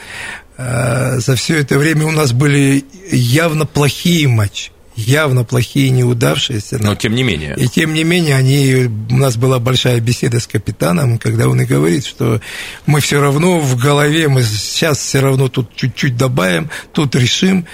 за 0.56 1.34
все 1.34 1.58
это 1.58 1.78
время 1.78 2.06
у 2.06 2.12
нас 2.12 2.32
были 2.32 2.84
явно 3.11 3.66
плохие 3.66 4.28
матчи 4.28 4.71
явно 4.96 5.44
плохие, 5.44 5.90
неудавшиеся. 5.90 6.78
Но 6.78 6.94
тем 6.94 7.14
не 7.14 7.22
менее. 7.22 7.54
И 7.56 7.68
тем 7.68 7.94
не 7.94 8.04
менее, 8.04 8.37
они, 8.37 8.88
у 9.11 9.16
нас 9.16 9.37
была 9.37 9.58
большая 9.58 10.00
беседа 10.00 10.40
с 10.40 10.46
капитаном, 10.46 11.18
когда 11.18 11.49
он 11.49 11.61
и 11.61 11.64
говорит, 11.64 12.04
что 12.06 12.40
мы 12.87 13.00
все 13.00 13.20
равно 13.20 13.58
в 13.58 13.76
голове, 13.76 14.28
мы 14.28 14.42
сейчас 14.42 14.99
все 14.99 15.20
равно 15.20 15.49
тут 15.49 15.75
чуть-чуть 15.75 16.16
добавим, 16.16 16.70
тут 16.92 17.14
решим. 17.14 17.66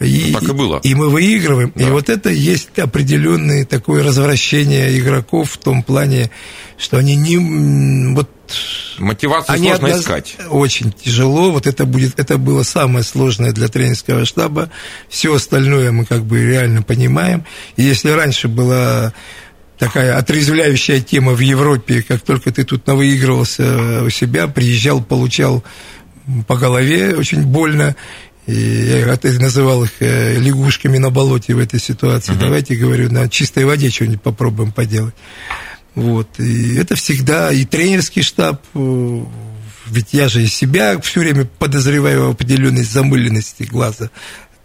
И, 0.00 0.32
так 0.32 0.42
и 0.42 0.52
было. 0.52 0.78
И 0.82 0.94
мы 0.94 1.08
выигрываем. 1.08 1.72
Да. 1.74 1.86
И 1.86 1.90
вот 1.90 2.08
это 2.08 2.30
есть 2.30 2.78
определенное 2.78 3.64
такое 3.64 4.02
развращение 4.02 4.98
игроков 4.98 5.52
в 5.52 5.58
том 5.58 5.82
плане, 5.82 6.30
что 6.76 6.98
они 6.98 7.16
не... 7.16 8.14
Вот, 8.14 8.30
Мотивацию 8.98 9.54
они 9.54 9.68
сложно 9.68 9.86
одноз- 9.86 10.00
искать. 10.00 10.36
Очень 10.50 10.92
тяжело. 10.92 11.50
Вот 11.50 11.66
это 11.66 11.86
будет, 11.86 12.20
это 12.20 12.36
было 12.36 12.62
самое 12.62 13.04
сложное 13.04 13.52
для 13.52 13.68
тренерского 13.68 14.26
штаба. 14.26 14.70
Все 15.08 15.34
остальное 15.34 15.92
мы 15.92 16.04
как 16.04 16.24
бы 16.24 16.44
реально 16.44 16.82
понимаем. 16.82 17.44
И 17.76 17.82
если 17.82 18.10
раньше 18.10 18.48
была 18.48 19.14
такая 19.78 20.16
отрезвляющая 20.16 21.00
тема 21.00 21.32
в 21.32 21.40
Европе, 21.40 22.02
как 22.02 22.20
только 22.20 22.52
ты 22.52 22.64
тут 22.64 22.86
навыигрывался 22.86 24.02
у 24.04 24.10
себя, 24.10 24.46
приезжал, 24.46 25.02
получал 25.02 25.64
по 26.46 26.56
голове 26.56 27.14
очень 27.14 27.42
больно. 27.42 27.94
И 28.46 28.52
я 28.52 28.98
это 29.12 29.28
называл 29.40 29.84
их 29.84 29.90
э, 30.00 30.38
лягушками 30.38 30.98
на 30.98 31.10
болоте 31.10 31.54
в 31.54 31.58
этой 31.58 31.80
ситуации. 31.80 32.32
Давайте, 32.34 32.76
говорю, 32.76 33.10
на 33.10 33.28
чистой 33.28 33.64
воде 33.64 33.90
что-нибудь 33.90 34.22
попробуем 34.22 34.70
поделать. 34.70 35.14
Вот. 35.96 36.28
И 36.38 36.76
это 36.76 36.94
всегда 36.94 37.50
и 37.50 37.64
тренерский 37.64 38.22
штаб, 38.22 38.62
э, 38.74 39.24
ведь 39.86 40.12
я 40.12 40.28
же 40.28 40.42
и 40.42 40.46
себя 40.46 41.00
все 41.00 41.20
время 41.20 41.44
подозреваю 41.44 42.28
в 42.28 42.30
определенной 42.32 42.84
замыленности 42.84 43.64
глаза. 43.64 44.10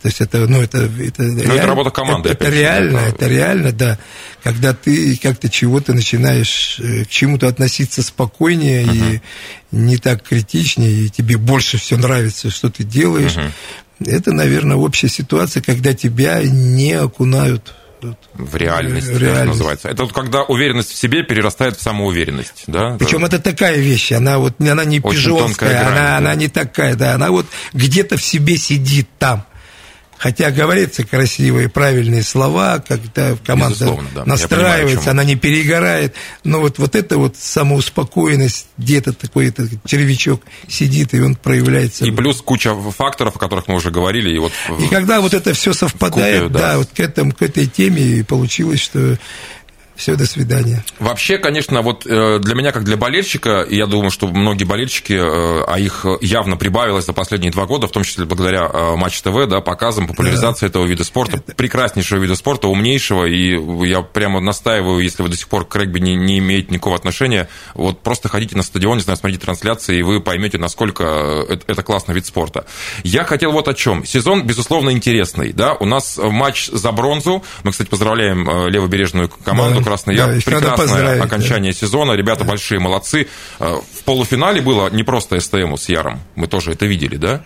То 0.02 0.08
есть 0.08 0.20
это, 0.20 0.48
ну, 0.48 0.62
это, 0.62 0.90
это, 1.00 1.24
это 1.24 1.68
работа 1.68 1.92
команды, 1.92 2.30
Это, 2.30 2.46
это 2.46 2.56
реально, 2.56 3.02
да. 3.02 3.08
это 3.08 3.28
реально, 3.28 3.72
да. 3.72 4.00
Когда 4.44 4.74
ты 4.74 5.16
как-то 5.18 5.48
чего-то 5.48 5.94
начинаешь 5.94 6.80
э, 6.80 7.06
к 7.06 7.10
чему-то 7.10 7.48
относиться 7.48 8.02
спокойнее 8.02 8.84
и 8.84 9.22
не 9.72 9.98
так 9.98 10.24
критичнее, 10.24 10.92
и 10.92 11.10
тебе 11.10 11.38
больше 11.38 11.78
все 11.78 11.98
нравится, 11.98 12.50
что 12.50 12.72
ты 12.72 12.84
делаешь. 12.84 13.36
Это, 14.04 14.32
наверное, 14.32 14.78
общая 14.78 15.10
ситуация, 15.10 15.62
когда 15.62 15.94
тебя 15.94 16.42
не 16.44 16.94
окунают 16.94 17.76
вот, 18.02 18.18
В 18.34 18.56
реальность, 18.56 19.10
реальность. 19.10 19.46
называется. 19.46 19.90
Это 19.90 20.04
вот 20.04 20.14
когда 20.14 20.42
уверенность 20.42 20.90
в 20.90 20.98
себе 20.98 21.22
перерастает 21.24 21.78
в 21.78 21.82
самоуверенность, 21.84 22.64
да? 22.66 22.98
Причем 22.98 23.24
это 23.26 23.40
такая 23.40 23.78
вещь, 23.78 24.12
она 24.12 24.40
вот 24.40 24.60
она 24.60 24.84
не 24.86 25.00
Очень 25.00 25.20
пижонская, 25.20 25.70
грань, 25.70 25.88
она, 25.88 26.02
да. 26.02 26.18
она 26.18 26.36
не 26.36 26.48
такая, 26.48 26.96
да, 26.96 27.14
она 27.14 27.30
вот 27.30 27.46
где-то 27.74 28.18
в 28.18 28.24
себе 28.24 28.58
сидит 28.58 29.08
там. 29.20 29.46
Хотя 30.22 30.52
говорится 30.52 31.04
красивые, 31.04 31.68
правильные 31.68 32.22
слова, 32.22 32.78
когда 32.88 33.36
команда 33.44 33.74
Безусловно, 33.74 34.10
да. 34.14 34.26
Настраивается, 34.26 34.98
понимаю, 34.98 35.10
она 35.10 35.24
не 35.24 35.36
перегорает. 35.36 36.14
Но 36.44 36.60
вот, 36.60 36.78
вот 36.78 36.96
это 36.96 37.18
вот 37.18 37.38
самоуспокоенность, 37.38 38.68
где-то 38.78 39.14
такой 39.14 39.48
этот 39.48 39.72
червячок 39.84 40.44
сидит, 40.68 41.16
и 41.16 41.22
он 41.22 41.34
проявляется. 41.34 42.06
И 42.06 42.12
плюс 42.12 42.40
куча 42.40 42.76
факторов, 42.76 43.36
о 43.38 43.40
которых 43.40 43.68
мы 43.68 43.74
уже 43.74 43.90
говорили. 43.90 44.36
И, 44.36 44.38
вот 44.38 44.52
И 44.80 44.90
когда 44.90 45.22
вот 45.22 45.34
это 45.34 45.56
все 45.56 45.74
совпадает, 45.74 46.42
Вкупе, 46.42 46.54
да. 46.54 46.60
да, 46.60 46.78
вот 46.78 46.90
к, 46.96 47.00
этому, 47.00 47.32
к 47.32 47.42
этой 47.42 47.66
теме 47.66 48.04
и 48.04 48.22
получилось, 48.22 48.80
что 48.80 49.18
все, 49.96 50.16
до 50.16 50.26
свидания. 50.26 50.84
Вообще, 51.00 51.38
конечно, 51.38 51.82
вот 51.82 52.06
э, 52.08 52.40
для 52.40 52.56
меня, 52.56 52.72
как 52.72 52.84
для 52.84 52.98
болельщика, 52.98 53.62
и 53.62 53.76
я 53.76 53.86
думаю, 53.86 54.10
что 54.10 54.28
многие 54.28 54.64
болельщики, 54.64 55.14
э, 55.14 55.64
а 55.68 55.78
их 55.78 56.06
явно 56.22 56.58
прибавилось 56.58 57.06
за 57.06 57.14
последние 57.14 57.52
два 57.52 57.66
года, 57.66 57.88
в 57.88 57.92
том 57.92 58.04
числе 58.04 58.26
благодаря 58.26 58.70
э, 58.72 58.96
Матч 58.96 59.22
ТВ, 59.22 59.48
да, 59.48 59.62
показам, 59.62 60.08
популяризации 60.08 60.68
этого 60.68 60.86
вида 60.86 61.04
спорта, 61.04 61.42
прекраснейшего 61.56 62.20
вида 62.20 62.36
спорта, 62.36 62.68
умнейшего, 62.68 63.26
и 63.26 63.88
я 63.88 64.02
прямо 64.02 64.40
настаиваю, 64.40 65.00
если 65.00 65.24
вы 65.24 65.30
до 65.30 65.38
сих 65.38 65.48
пор 65.48 65.66
к 65.66 65.76
регби 65.76 66.00
не, 66.00 66.16
не 66.16 66.40
имеете 66.40 66.70
никакого 66.72 66.96
отношения, 66.96 67.50
вот 67.76 68.02
просто 68.02 68.30
ходите 68.30 68.56
на 68.56 68.64
стадион, 68.64 68.98
не 68.98 69.04
знаю, 69.04 69.18
смотрите 69.18 69.44
трансляции, 69.44 70.00
и 70.00 70.04
вы 70.04 70.22
поймете, 70.22 70.58
насколько 70.58 71.04
это, 71.50 71.64
это 71.68 71.84
классный 71.84 72.16
вид 72.16 72.26
спорта. 72.26 72.66
Я 73.04 73.24
хотел 73.24 73.52
вот 73.52 73.68
о 73.68 73.74
чем. 73.74 74.06
Сезон, 74.06 74.48
безусловно, 74.48 74.92
интересный, 74.92 75.54
да, 75.54 75.74
у 75.74 75.86
нас 75.86 76.18
матч 76.18 76.70
за 76.70 76.92
бронзу, 76.92 77.44
мы, 77.64 77.72
кстати, 77.72 77.90
поздравляем 77.90 78.68
левобережную 78.68 79.30
команду 79.30 79.81
Да. 79.84 79.90
Красный 79.90 80.16
Да, 80.16 80.24
Яр, 80.24 80.28
надо 80.30 80.42
прекрасное 80.46 81.22
окончание 81.24 81.74
сезона, 81.74 82.14
ребята 82.14 82.44
большие 82.44 82.80
молодцы. 82.80 83.28
Э, 83.60 83.78
В 84.00 84.04
полуфинале 84.04 84.62
было 84.62 84.90
не 84.90 85.04
просто 85.04 85.40
СТМу 85.40 85.78
с 85.78 85.90
Яром, 85.90 86.20
мы 86.36 86.48
тоже 86.48 86.72
это 86.72 86.86
видели, 86.86 87.18
да? 87.18 87.44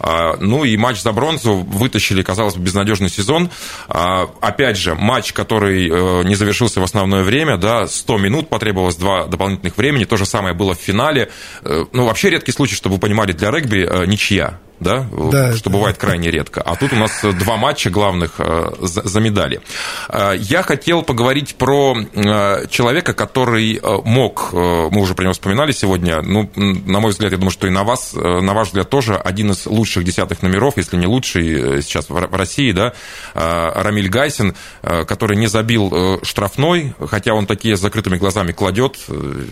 А, 0.00 0.36
Ну 0.40 0.64
и 0.64 0.76
матч 0.76 1.00
за 1.02 1.12
бронзу 1.12 1.54
вытащили, 1.56 2.22
казалось 2.22 2.54
бы, 2.54 2.62
безнадежный 2.62 3.08
сезон. 3.10 3.50
А, 3.88 4.28
Опять 4.40 4.76
же, 4.78 4.94
матч, 4.94 5.32
который 5.32 5.88
э, 5.88 6.22
не 6.24 6.34
завершился 6.34 6.80
в 6.80 6.84
основное 6.84 7.22
время, 7.22 7.56
да, 7.56 7.86
100 7.86 8.18
минут 8.18 8.48
потребовалось 8.48 8.96
два 8.96 9.26
дополнительных 9.26 9.76
времени, 9.76 10.04
то 10.04 10.16
же 10.16 10.26
самое 10.26 10.54
было 10.54 10.74
в 10.74 10.78
финале. 10.78 11.30
Э, 11.64 11.84
Ну, 11.92 12.04
вообще 12.04 12.30
редкий 12.30 12.52
случай, 12.52 12.74
чтобы 12.76 12.94
вы 12.96 13.00
понимали, 13.00 13.32
для 13.32 13.50
регби 13.50 13.88
ничья 14.06 14.58
да, 14.80 15.06
Да, 15.30 15.56
что 15.56 15.70
да. 15.70 15.76
бывает 15.76 15.96
крайне 15.98 16.30
редко. 16.30 16.60
А 16.62 16.76
тут 16.76 16.92
у 16.92 16.96
нас 16.96 17.20
два 17.22 17.56
матча 17.56 17.90
главных 17.90 18.34
э, 18.38 18.70
за, 18.80 19.02
за 19.08 19.20
медали. 19.20 19.60
Э, 20.08 20.34
Я 20.38 20.62
хотел 20.62 21.02
поговорить 21.02 21.56
про 21.56 21.96
э, 21.96 22.66
человека, 22.70 23.12
который 23.14 23.76
э, 23.76 23.96
мог, 24.04 24.50
э, 24.52 24.88
мы 24.90 25.00
уже 25.00 25.14
про 25.14 25.24
него 25.24 25.32
вспоминали 25.32 25.72
сегодня, 25.72 26.22
ну, 26.22 26.50
на 26.54 27.00
мой 27.00 27.10
взгляд, 27.10 27.32
я 27.32 27.38
думаю, 27.38 27.50
что 27.50 27.66
и 27.66 27.70
на 27.70 27.84
вас, 27.84 28.12
э, 28.14 28.40
на 28.40 28.54
ваш 28.54 28.68
взгляд, 28.68 28.88
тоже 28.90 29.16
один 29.16 29.50
из 29.50 29.66
лучших 29.66 30.04
десятых 30.04 30.42
номеров, 30.42 30.76
если 30.76 30.96
не 30.96 31.06
лучший 31.06 31.78
э, 31.78 31.82
сейчас 31.82 32.08
в 32.08 32.36
России, 32.36 32.72
да, 32.72 32.92
э, 33.34 33.72
Рамиль 33.82 34.08
Гайсин, 34.08 34.54
э, 34.82 35.04
который 35.04 35.36
не 35.36 35.46
забил 35.46 35.90
э, 35.92 36.18
штрафной, 36.22 36.94
хотя 37.08 37.34
он 37.34 37.46
такие 37.46 37.76
с 37.76 37.80
закрытыми 37.80 38.16
глазами 38.16 38.52
кладет, 38.52 38.96
э, 39.08 39.44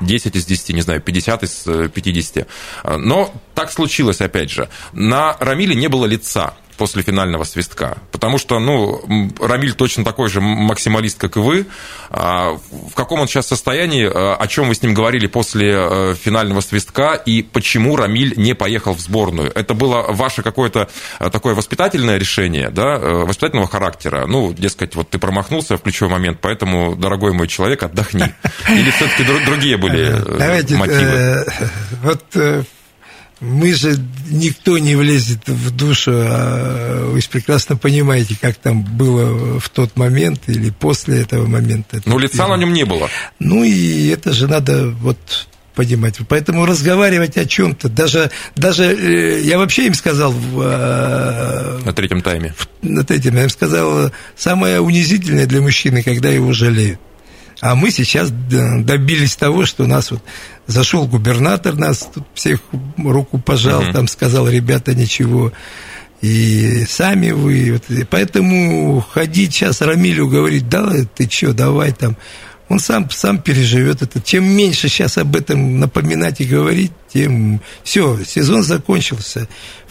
10 0.00 0.36
из 0.36 0.44
10, 0.44 0.74
не 0.74 0.82
знаю, 0.82 1.00
50 1.00 1.42
из 1.42 1.66
э, 1.66 1.88
50. 1.92 2.46
Э, 2.84 2.96
Но 2.96 3.32
так 3.54 3.70
случилось, 3.72 4.20
опять 4.20 4.50
же. 4.50 4.65
На 4.92 5.36
Рамиле 5.40 5.74
не 5.74 5.88
было 5.88 6.06
лица 6.06 6.54
после 6.76 7.02
финального 7.02 7.44
свистка, 7.44 7.98
потому 8.12 8.38
что, 8.38 8.58
ну, 8.58 9.02
Рамиль 9.40 9.72
точно 9.72 10.04
такой 10.04 10.28
же 10.28 10.40
максималист, 10.40 11.18
как 11.18 11.36
и 11.36 11.40
вы. 11.40 11.66
А 12.10 12.58
В 12.70 12.94
каком 12.94 13.20
он 13.20 13.28
сейчас 13.28 13.46
состоянии, 13.46 14.04
э, 14.04 14.34
о 14.34 14.46
чем 14.46 14.68
вы 14.68 14.74
с 14.74 14.82
ним 14.82 14.94
говорили 14.94 15.26
после 15.26 15.74
э, 15.74 16.14
финального 16.20 16.60
свистка, 16.60 17.14
и 17.14 17.42
почему 17.42 17.96
Рамиль 17.96 18.34
не 18.36 18.54
поехал 18.54 18.94
в 18.94 19.00
сборную? 19.00 19.50
Это 19.54 19.74
было 19.74 20.06
ваше 20.08 20.42
какое-то 20.42 20.88
э, 21.18 21.30
такое 21.30 21.54
воспитательное 21.54 22.18
решение, 22.18 22.70
да, 22.70 22.96
э, 22.96 23.24
воспитательного 23.24 23.68
характера? 23.68 24.26
Ну, 24.26 24.52
дескать, 24.52 24.94
вот 24.94 25.10
ты 25.10 25.18
промахнулся 25.18 25.76
в 25.76 25.82
ключевой 25.82 26.12
момент, 26.12 26.38
поэтому, 26.40 26.94
дорогой 26.94 27.32
мой 27.32 27.48
человек, 27.48 27.82
отдохни. 27.82 28.34
Или 28.68 28.90
все-таки 28.90 29.24
другие 29.46 29.76
были 29.76 30.14
Давайте, 30.38 30.76
мотивы? 30.76 31.46
вот 32.02 32.66
мы 33.40 33.74
же 33.74 33.98
никто 34.30 34.78
не 34.78 34.96
влезет 34.96 35.46
в 35.48 35.70
душу, 35.70 36.12
а 36.14 37.10
вы 37.10 37.20
же 37.20 37.28
прекрасно 37.28 37.76
понимаете, 37.76 38.36
как 38.40 38.56
там 38.56 38.82
было 38.82 39.58
в 39.60 39.68
тот 39.68 39.96
момент 39.96 40.42
или 40.46 40.70
после 40.70 41.20
этого 41.20 41.46
момента. 41.46 42.00
Ну, 42.06 42.18
лица 42.18 42.48
на 42.48 42.56
нем 42.56 42.72
не 42.72 42.84
было. 42.84 43.08
Ну 43.38 43.62
и 43.64 44.08
это 44.08 44.32
же 44.32 44.48
надо 44.48 44.88
вот 44.88 45.48
понимать. 45.74 46.16
Поэтому 46.26 46.64
разговаривать 46.64 47.36
о 47.36 47.44
чем-то, 47.44 47.90
даже, 47.90 48.30
даже 48.54 48.84
э, 48.84 49.42
я 49.42 49.58
вообще 49.58 49.86
им 49.88 49.92
сказал 49.94 50.32
э, 50.32 51.80
На 51.84 51.92
третьем 51.92 52.22
тайме. 52.22 52.54
над 52.80 53.10
этим, 53.10 53.36
я 53.36 53.44
им 53.44 53.50
сказал, 53.50 54.10
самое 54.36 54.80
унизительное 54.80 55.46
для 55.46 55.60
мужчины, 55.60 56.02
когда 56.02 56.30
его 56.30 56.52
жалеют. 56.54 56.98
А 57.60 57.74
мы 57.74 57.90
сейчас 57.90 58.30
д- 58.30 58.82
добились 58.82 59.36
того, 59.36 59.64
что 59.66 59.84
у 59.84 59.86
нас 59.86 60.10
вот 60.10 60.22
зашел 60.66 61.06
губернатор, 61.06 61.74
нас 61.74 62.08
тут 62.12 62.24
всех 62.34 62.60
руку 62.96 63.38
пожал, 63.38 63.82
Мгм. 63.82 63.92
там 63.92 64.08
сказал, 64.08 64.48
ребята, 64.48 64.94
ничего. 64.94 65.52
И 66.22 66.84
сами 66.88 67.30
вы. 67.30 67.72
вот, 67.72 67.90
и 67.96 68.04
поэтому 68.04 69.00
ходить 69.12 69.54
сейчас 69.54 69.80
Рамилю 69.82 70.28
говорить, 70.28 70.68
да, 70.68 70.92
ты 71.14 71.28
что, 71.30 71.52
давай 71.52 71.92
там. 71.92 72.16
Он 72.68 72.80
сам, 72.80 73.08
сам 73.10 73.38
переживет 73.38 74.02
это. 74.02 74.20
Чем 74.20 74.44
меньше 74.44 74.88
сейчас 74.88 75.18
об 75.18 75.36
этом 75.36 75.78
напоминать 75.78 76.40
и 76.40 76.44
говорить, 76.44 76.90
тем 77.12 77.60
все, 77.84 78.18
сезон 78.26 78.64
закончился. 78.64 79.46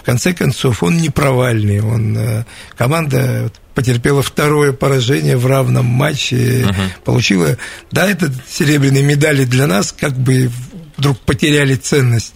В 0.06 0.08
конце 0.08 0.36
концов, 0.36 0.84
он 0.84 0.98
не 0.98 1.10
провальный. 1.10 1.82
Он, 1.82 2.16
э, 2.16 2.46
команда 2.78 3.52
потерпела 3.74 4.22
второе 4.22 4.72
поражение 4.72 5.36
в 5.36 5.48
равном 5.48 5.86
матче, 5.86 6.68
получила, 7.04 7.58
да, 7.92 8.08
это 8.08 8.32
серебряные 8.48 9.02
медали 9.02 9.46
для 9.46 9.66
нас 9.66 9.92
как 9.92 10.16
бы 10.16 10.52
вдруг 10.96 11.18
потеряли 11.22 11.74
ценность. 11.74 12.36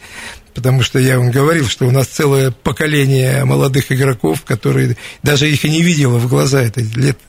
Потому 0.55 0.81
что 0.81 0.97
я 0.97 1.19
вам 1.19 1.29
говорил, 1.29 1.67
что 1.67 1.85
у 1.85 1.91
нас 1.91 2.07
целое 2.07 2.49
поколение 2.49 3.45
молодых 3.45 3.91
игроков, 3.91 4.41
которые 4.45 4.97
даже 5.21 5.47
их 5.47 5.63
и 5.63 5.69
не 5.69 5.83
видела 5.83 6.17
в 6.17 6.27
глаза, 6.27 6.63
это 6.63 6.81
лет 6.81 7.19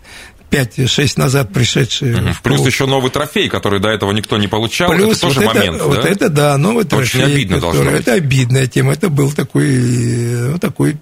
5-6 0.50 1.12
назад 1.16 1.52
пришедшие. 1.52 2.16
Мгм. 2.16 2.34
в 2.34 2.42
Плюс 2.42 2.66
еще 2.66 2.86
новый 2.86 3.10
трофей, 3.10 3.48
который 3.48 3.80
до 3.80 3.88
этого 3.88 4.12
никто 4.12 4.36
не 4.38 4.48
получал. 4.48 4.90
Плюс 4.90 5.18
это 5.18 5.20
тоже 5.20 5.40
вот, 5.40 5.54
момент, 5.54 5.76
это, 5.76 5.84
вот 5.84 6.02
да? 6.02 6.08
это, 6.08 6.28
да, 6.28 6.58
новый 6.58 6.84
Это 6.84 6.96
очень 6.96 7.20
трофей, 7.20 7.34
обидно 7.34 7.60
должно 7.60 7.80
который- 7.80 7.98
быть. 7.98 8.06
Это 8.08 8.12
обидная 8.14 8.66
тема, 8.66 8.92
это 8.92 9.08
был 9.08 9.30
такой, 9.32 9.66
ну, 9.68 10.58
такой 10.58 10.96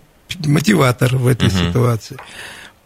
мотиватор 0.45 1.17
в 1.17 1.26
этой 1.26 1.50
ситуации. 1.50 2.17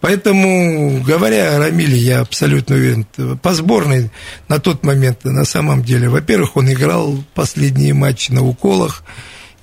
Поэтому, 0.01 1.01
говоря 1.03 1.55
о 1.55 1.59
Рамиле, 1.61 1.97
я 1.97 2.21
абсолютно 2.21 2.75
уверен, 2.75 3.07
по 3.41 3.55
сборной 3.55 4.11
на 4.49 4.59
тот 4.59 4.83
момент, 4.85 5.25
на 5.25 5.45
самом 5.45 5.85
деле, 5.85 6.09
во-первых, 6.09 6.57
он 6.57 6.73
играл 6.73 7.23
последние 7.35 7.95
матчи 7.95 8.33
на 8.33 8.45
уколах, 8.45 9.05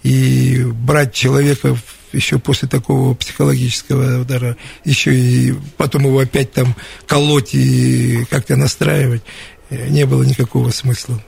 и 0.01 0.63
брать 0.65 1.13
человека 1.13 1.75
еще 2.12 2.39
после 2.39 2.68
такого 2.68 3.13
психологического 3.13 4.22
удара, 4.22 4.58
еще 4.86 5.13
и 5.13 5.54
потом 5.78 6.06
его 6.06 6.20
опять 6.20 6.51
там 6.51 6.75
колоть 7.08 7.54
и 7.54 8.25
как-то 8.30 8.56
настраивать, 8.56 9.22
э, 9.70 9.88
не 9.89 10.06
было 10.06 10.24
никакого 10.24 10.72
смысла 10.72 11.22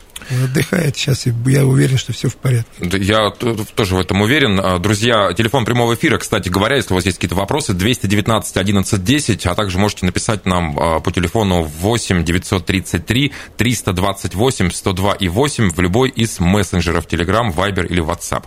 отдыхает 0.43 0.95
сейчас, 0.95 1.27
и 1.27 1.33
я 1.47 1.65
уверен, 1.65 1.97
что 1.97 2.13
все 2.13 2.29
в 2.29 2.35
порядке. 2.35 2.69
Я 2.79 3.31
тоже 3.31 3.95
в 3.95 3.99
этом 3.99 4.21
уверен. 4.21 4.59
А, 4.59 4.79
друзья, 4.79 5.33
телефон 5.33 5.65
прямого 5.65 5.95
эфира, 5.95 6.17
кстати 6.17 6.49
говоря, 6.49 6.75
если 6.75 6.93
у 6.93 6.95
вас 6.95 7.05
есть 7.05 7.17
какие-то 7.17 7.35
вопросы, 7.35 7.73
219 7.73 8.57
11 8.57 9.03
10, 9.03 9.45
а 9.45 9.55
также 9.55 9.77
можете 9.77 10.05
написать 10.05 10.45
нам 10.45 10.77
а, 10.79 10.99
по 10.99 11.11
телефону 11.11 11.63
8 11.63 12.23
933 12.23 13.33
328 13.57 14.71
102 14.71 15.13
и 15.13 15.27
8 15.27 15.69
в 15.71 15.79
любой 15.79 16.09
из 16.09 16.39
мессенджеров 16.39 17.07
Telegram, 17.07 17.53
Viber 17.53 17.85
или 17.87 18.03
WhatsApp. 18.03 18.43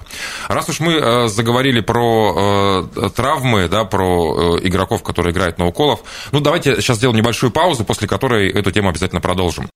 Раз 0.49 0.69
уж 0.69 0.81
мы 0.81 0.99
а, 0.99 1.29
заговорили 1.29 1.81
про 1.81 2.88
травмы, 3.14 3.69
да, 3.69 3.85
про 3.85 4.59
игроков, 4.62 5.03
которые 5.03 5.33
играют 5.33 5.59
на 5.59 5.67
уколов, 5.67 6.00
ну 6.33 6.41
давайте 6.41 6.76
сейчас 6.76 6.99
сделаем 6.99 7.17
небольшую 7.17 7.50
паузу, 7.50 7.85
после 7.85 8.09
которой 8.09 8.50
эту 8.50 8.71
тему 8.71 8.88
обязательно 8.88 9.21
продолжим. 9.21 9.69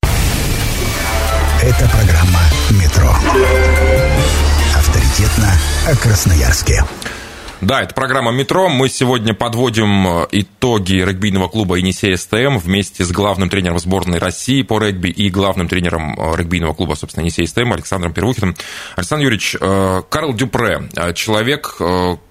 Это 1.69 1.87
программа 1.91 2.41
«Метро». 2.71 3.15
Авторитетно 4.75 5.53
о 5.87 5.95
Красноярске. 5.97 6.83
Да, 7.61 7.83
это 7.83 7.93
программа 7.93 8.31
«Метро». 8.33 8.71
Мы 8.71 8.89
сегодня 8.89 9.35
подводим 9.35 10.07
э, 10.07 10.27
итоги 10.31 10.95
регбийного 10.95 11.49
клуба 11.49 11.75
«Енисей 11.75 12.17
СТМ» 12.17 12.57
вместе 12.57 13.05
с 13.05 13.13
главным 13.13 13.51
тренером 13.51 13.79
сборной 13.81 14.19
России 14.19 14.63
по 14.63 14.79
регби 14.79 15.09
и 15.09 15.29
главным 15.29 15.69
тренером 15.69 16.19
э, 16.19 16.37
регбийного 16.37 16.73
клуба, 16.73 16.95
собственно, 16.95 17.25
«Енисей 17.25 17.47
СТМ» 17.47 17.75
Александром 17.75 18.15
Первухиным. 18.15 18.57
Александр 18.97 19.25
Юрьевич, 19.25 19.55
э, 19.61 20.03
Карл 20.09 20.33
Дюпре, 20.33 20.89
человек, 21.15 21.77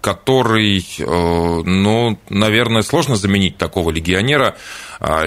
который, 0.02 0.84
ну, 0.98 2.18
наверное, 2.30 2.82
сложно 2.82 3.18
заменить 3.18 3.58
такого 3.58 3.92
легионера, 3.92 4.56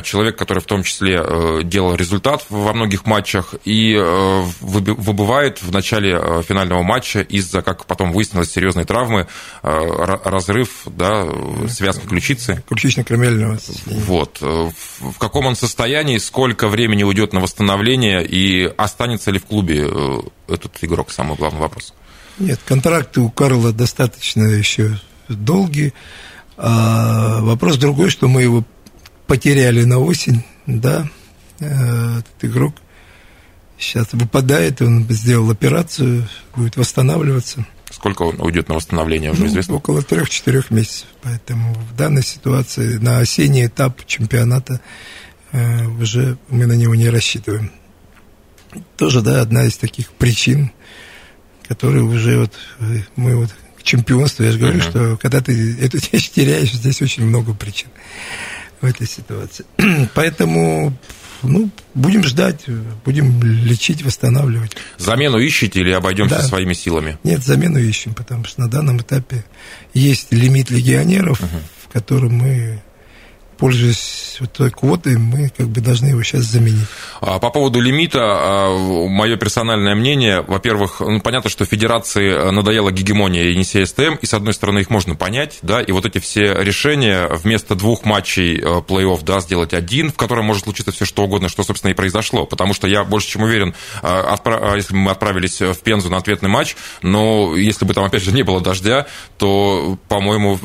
человек, 0.02 0.36
который 0.36 0.58
в 0.58 0.66
том 0.66 0.82
числе 0.82 1.20
э, 1.22 1.60
делал 1.62 1.94
результат 1.94 2.44
во 2.48 2.72
многих 2.72 3.06
матчах 3.06 3.54
и 3.64 3.94
э, 3.94 4.42
выбывает 4.60 5.62
в 5.62 5.70
начале 5.70 6.18
э, 6.20 6.42
финального 6.46 6.82
матча 6.82 7.20
из-за, 7.20 7.62
как 7.62 7.86
потом 7.86 8.12
выяснилось, 8.12 8.50
серьезной 8.50 8.84
травмы, 8.84 9.26
разрыв 9.62 10.82
да, 10.86 11.26
связки 11.68 12.06
ключицы. 12.06 12.62
Ключично-кремельного. 12.68 13.58
Вот. 13.86 14.40
В 14.40 15.18
каком 15.18 15.46
он 15.46 15.56
состоянии, 15.56 16.18
сколько 16.18 16.68
времени 16.68 17.04
уйдет 17.04 17.32
на 17.32 17.40
восстановление 17.40 18.24
и 18.26 18.64
останется 18.76 19.30
ли 19.30 19.38
в 19.38 19.46
клубе 19.46 19.88
этот 20.48 20.76
игрок, 20.82 21.10
самый 21.10 21.36
главный 21.36 21.60
вопрос. 21.60 21.94
Нет, 22.38 22.58
контракты 22.64 23.20
у 23.20 23.30
Карла 23.30 23.72
достаточно 23.72 24.44
еще 24.44 24.98
долгие. 25.28 25.92
А 26.56 27.40
вопрос 27.40 27.76
другой, 27.76 28.10
что 28.10 28.28
мы 28.28 28.42
его 28.42 28.64
потеряли 29.30 29.84
на 29.84 30.00
осень, 30.00 30.42
да, 30.66 31.08
э, 31.60 32.18
этот 32.18 32.34
игрок 32.42 32.74
сейчас 33.78 34.08
выпадает, 34.10 34.82
он 34.82 35.06
сделал 35.08 35.48
операцию, 35.52 36.28
будет 36.56 36.76
восстанавливаться. 36.76 37.64
Сколько 37.92 38.22
он 38.22 38.40
уйдет 38.40 38.68
на 38.68 38.74
восстановление, 38.74 39.30
уже 39.30 39.42
ну, 39.42 39.46
известно? 39.46 39.76
Около 39.76 40.02
трех-четырех 40.02 40.72
месяцев. 40.72 41.06
Поэтому 41.22 41.74
в 41.74 41.94
данной 41.94 42.24
ситуации 42.24 42.96
на 42.96 43.20
осенний 43.20 43.66
этап 43.66 44.04
чемпионата 44.04 44.80
э, 45.52 45.86
уже 45.86 46.36
мы 46.48 46.66
на 46.66 46.72
него 46.72 46.96
не 46.96 47.08
рассчитываем. 47.08 47.70
Тоже, 48.96 49.20
да, 49.20 49.42
одна 49.42 49.64
из 49.64 49.76
таких 49.76 50.10
причин, 50.10 50.72
которые 51.68 52.02
уже 52.02 52.36
вот 52.36 52.52
э, 52.80 53.02
мы 53.14 53.36
вот 53.36 53.50
к 53.78 53.84
чемпионству, 53.84 54.42
я 54.42 54.50
же 54.50 54.58
говорю, 54.58 54.80
uh-huh. 54.80 54.90
что 54.90 55.16
когда 55.18 55.40
ты 55.40 55.76
эту 55.80 55.98
вещь 56.12 56.30
теряешь, 56.30 56.72
здесь 56.72 57.00
очень 57.00 57.24
много 57.24 57.54
причин 57.54 57.90
в 58.80 58.84
этой 58.84 59.06
ситуации. 59.06 59.64
Поэтому 60.14 60.96
ну, 61.42 61.70
будем 61.94 62.22
ждать, 62.24 62.64
будем 63.04 63.42
лечить, 63.42 64.02
восстанавливать. 64.02 64.76
Замену 64.98 65.38
ищете 65.38 65.80
или 65.80 65.90
обойдемся 65.90 66.36
да. 66.36 66.42
своими 66.42 66.74
силами? 66.74 67.18
Нет, 67.24 67.42
замену 67.42 67.78
ищем, 67.78 68.14
потому 68.14 68.44
что 68.44 68.60
на 68.60 68.68
данном 68.68 68.98
этапе 68.98 69.44
есть 69.94 70.32
лимит 70.32 70.70
легионеров, 70.70 71.40
угу. 71.40 71.58
в 71.84 71.92
котором 71.92 72.34
мы 72.34 72.82
пользуясь 73.60 74.38
вот 74.40 74.52
той 74.54 74.70
квотой, 74.70 75.18
мы 75.18 75.50
как 75.50 75.68
бы 75.68 75.82
должны 75.82 76.06
его 76.06 76.22
сейчас 76.22 76.44
заменить. 76.44 76.86
А 77.20 77.38
по 77.38 77.50
поводу 77.50 77.78
лимита, 77.78 78.20
а, 78.22 79.06
мое 79.06 79.36
персональное 79.36 79.94
мнение, 79.94 80.40
во-первых, 80.40 81.00
ну, 81.00 81.20
понятно, 81.20 81.50
что 81.50 81.66
федерации 81.66 82.50
надоела 82.50 82.90
гегемония 82.90 83.44
Енисея 83.44 83.84
СТМ, 83.84 84.14
и, 84.20 84.26
с 84.26 84.32
одной 84.32 84.54
стороны, 84.54 84.78
их 84.78 84.88
можно 84.88 85.14
понять, 85.14 85.58
да, 85.60 85.82
и 85.82 85.92
вот 85.92 86.06
эти 86.06 86.18
все 86.18 86.54
решения 86.54 87.28
вместо 87.28 87.74
двух 87.74 88.06
матчей 88.06 88.58
э, 88.58 88.80
плей-офф, 88.80 89.20
да, 89.24 89.40
сделать 89.40 89.74
один, 89.74 90.10
в 90.10 90.16
котором 90.16 90.46
может 90.46 90.64
случиться 90.64 90.90
все 90.90 91.04
что 91.04 91.24
угодно, 91.24 91.50
что, 91.50 91.62
собственно, 91.62 91.90
и 91.90 91.94
произошло, 91.94 92.46
потому 92.46 92.72
что 92.72 92.88
я 92.88 93.04
больше 93.04 93.28
чем 93.28 93.42
уверен, 93.42 93.74
а, 94.02 94.36
если 94.74 94.94
бы 94.94 95.00
мы 95.00 95.10
отправились 95.10 95.60
в 95.60 95.78
Пензу 95.80 96.08
на 96.08 96.16
ответный 96.16 96.48
матч, 96.48 96.76
но 97.02 97.54
если 97.56 97.84
бы 97.84 97.92
там, 97.92 98.04
опять 98.04 98.22
же, 98.22 98.32
не 98.32 98.42
было 98.42 98.62
дождя, 98.62 99.06
то, 99.36 99.98
по-моему, 100.08 100.58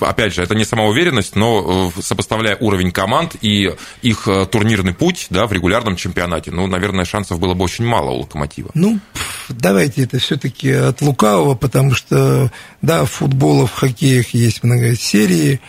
опять 0.00 0.34
же, 0.34 0.42
это 0.42 0.54
не 0.54 0.64
самоуверенность, 0.64 1.36
но 1.36 1.92
э, 1.94 2.02
сопоставляя 2.22 2.56
уровень 2.56 2.92
команд 2.92 3.36
и 3.40 3.74
их 4.00 4.28
э, 4.28 4.46
турнирный 4.46 4.94
путь 4.94 5.26
да, 5.30 5.46
в 5.46 5.52
регулярном 5.52 5.96
чемпионате, 5.96 6.50
ну, 6.50 6.66
наверное, 6.66 7.04
шансов 7.04 7.38
было 7.38 7.54
бы 7.54 7.64
очень 7.64 7.84
мало 7.84 8.10
у 8.10 8.20
«Локомотива». 8.20 8.70
Ну, 8.74 9.00
давайте 9.48 10.04
это 10.04 10.18
все 10.18 10.36
таки 10.36 10.70
от 10.70 11.02
лукавого, 11.02 11.54
потому 11.54 11.94
что, 11.94 12.50
да, 12.80 13.04
в 13.04 13.10
футболе, 13.10 13.66
в 13.66 13.72
хоккеях 13.72 14.28
есть 14.34 14.62
много 14.62 14.94
серий, 14.94 15.60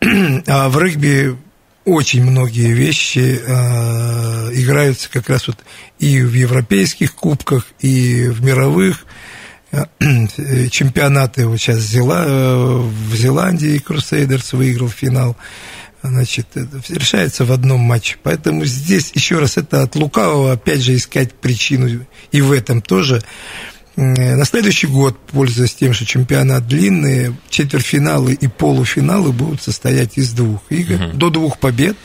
а 0.46 0.68
в 0.68 0.78
регби 0.80 1.36
очень 1.84 2.22
многие 2.22 2.72
вещи 2.72 3.40
э, 3.44 4.50
играются 4.54 5.10
как 5.10 5.28
раз 5.28 5.48
вот 5.48 5.58
и 5.98 6.22
в 6.22 6.32
европейских 6.32 7.14
кубках, 7.14 7.66
и 7.80 8.28
в 8.28 8.44
мировых 8.44 9.04
э, 9.72 9.84
чемпионаты. 10.70 11.46
Вот 11.46 11.58
сейчас 11.58 11.78
Зела, 11.78 12.82
в 12.82 13.14
Зеландии 13.16 13.78
Крусейдерс 13.78 14.52
выиграл 14.52 14.88
финал 14.88 15.36
значит, 16.02 16.46
решается 16.88 17.44
в 17.44 17.52
одном 17.52 17.80
матче. 17.80 18.16
Поэтому 18.22 18.64
здесь, 18.64 19.12
еще 19.14 19.38
раз, 19.38 19.56
это 19.56 19.82
от 19.82 19.94
лукавого, 19.96 20.52
опять 20.52 20.80
же, 20.80 20.94
искать 20.94 21.34
причину 21.34 22.06
и 22.30 22.40
в 22.40 22.52
этом 22.52 22.80
тоже. 22.80 23.22
На 23.96 24.44
следующий 24.44 24.86
год, 24.86 25.18
пользуясь 25.32 25.74
тем, 25.74 25.92
что 25.92 26.06
чемпионат 26.06 26.68
длинный, 26.68 27.34
четвертьфиналы 27.50 28.34
и 28.34 28.46
полуфиналы 28.46 29.32
будут 29.32 29.60
состоять 29.60 30.16
из 30.16 30.32
двух 30.32 30.62
игр, 30.70 30.94
угу. 30.94 31.16
до 31.16 31.30
двух 31.30 31.58
побед, 31.58 31.96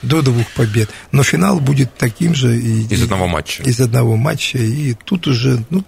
до 0.00 0.22
двух 0.22 0.50
побед. 0.52 0.88
Но 1.10 1.22
финал 1.22 1.60
будет 1.60 1.94
таким 1.94 2.34
же. 2.34 2.58
И, 2.58 2.86
из 2.86 3.02
одного 3.02 3.26
матча. 3.26 3.62
Из 3.64 3.80
одного 3.80 4.16
матча. 4.16 4.58
И 4.58 4.94
тут 5.04 5.26
уже, 5.26 5.62
ну, 5.68 5.84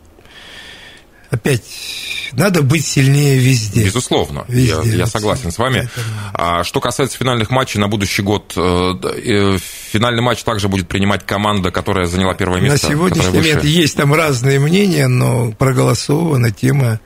опять 1.34 1.62
надо 2.32 2.62
быть 2.62 2.84
сильнее 2.84 3.38
везде. 3.38 3.84
Безусловно, 3.84 4.44
везде. 4.48 4.90
Я, 4.90 4.96
я 4.96 5.06
согласен 5.06 5.50
с 5.50 5.58
вами. 5.58 5.88
А 6.32 6.64
что 6.64 6.80
касается 6.80 7.16
финальных 7.16 7.50
матчей 7.50 7.80
на 7.80 7.88
будущий 7.88 8.22
год, 8.22 8.54
э, 8.56 8.94
э, 9.02 9.58
финальный 9.92 10.22
матч 10.22 10.42
также 10.42 10.68
будет 10.68 10.88
принимать 10.88 11.24
команда, 11.24 11.70
которая 11.70 12.06
заняла 12.06 12.34
первое 12.34 12.60
место. 12.60 12.88
На 12.88 12.94
сегодняшний 12.94 13.38
момент 13.38 13.64
есть 13.64 13.96
там 13.96 14.12
разные 14.14 14.58
мнения, 14.58 15.06
но 15.06 15.52
проголосована 15.52 16.50
тема 16.50 17.00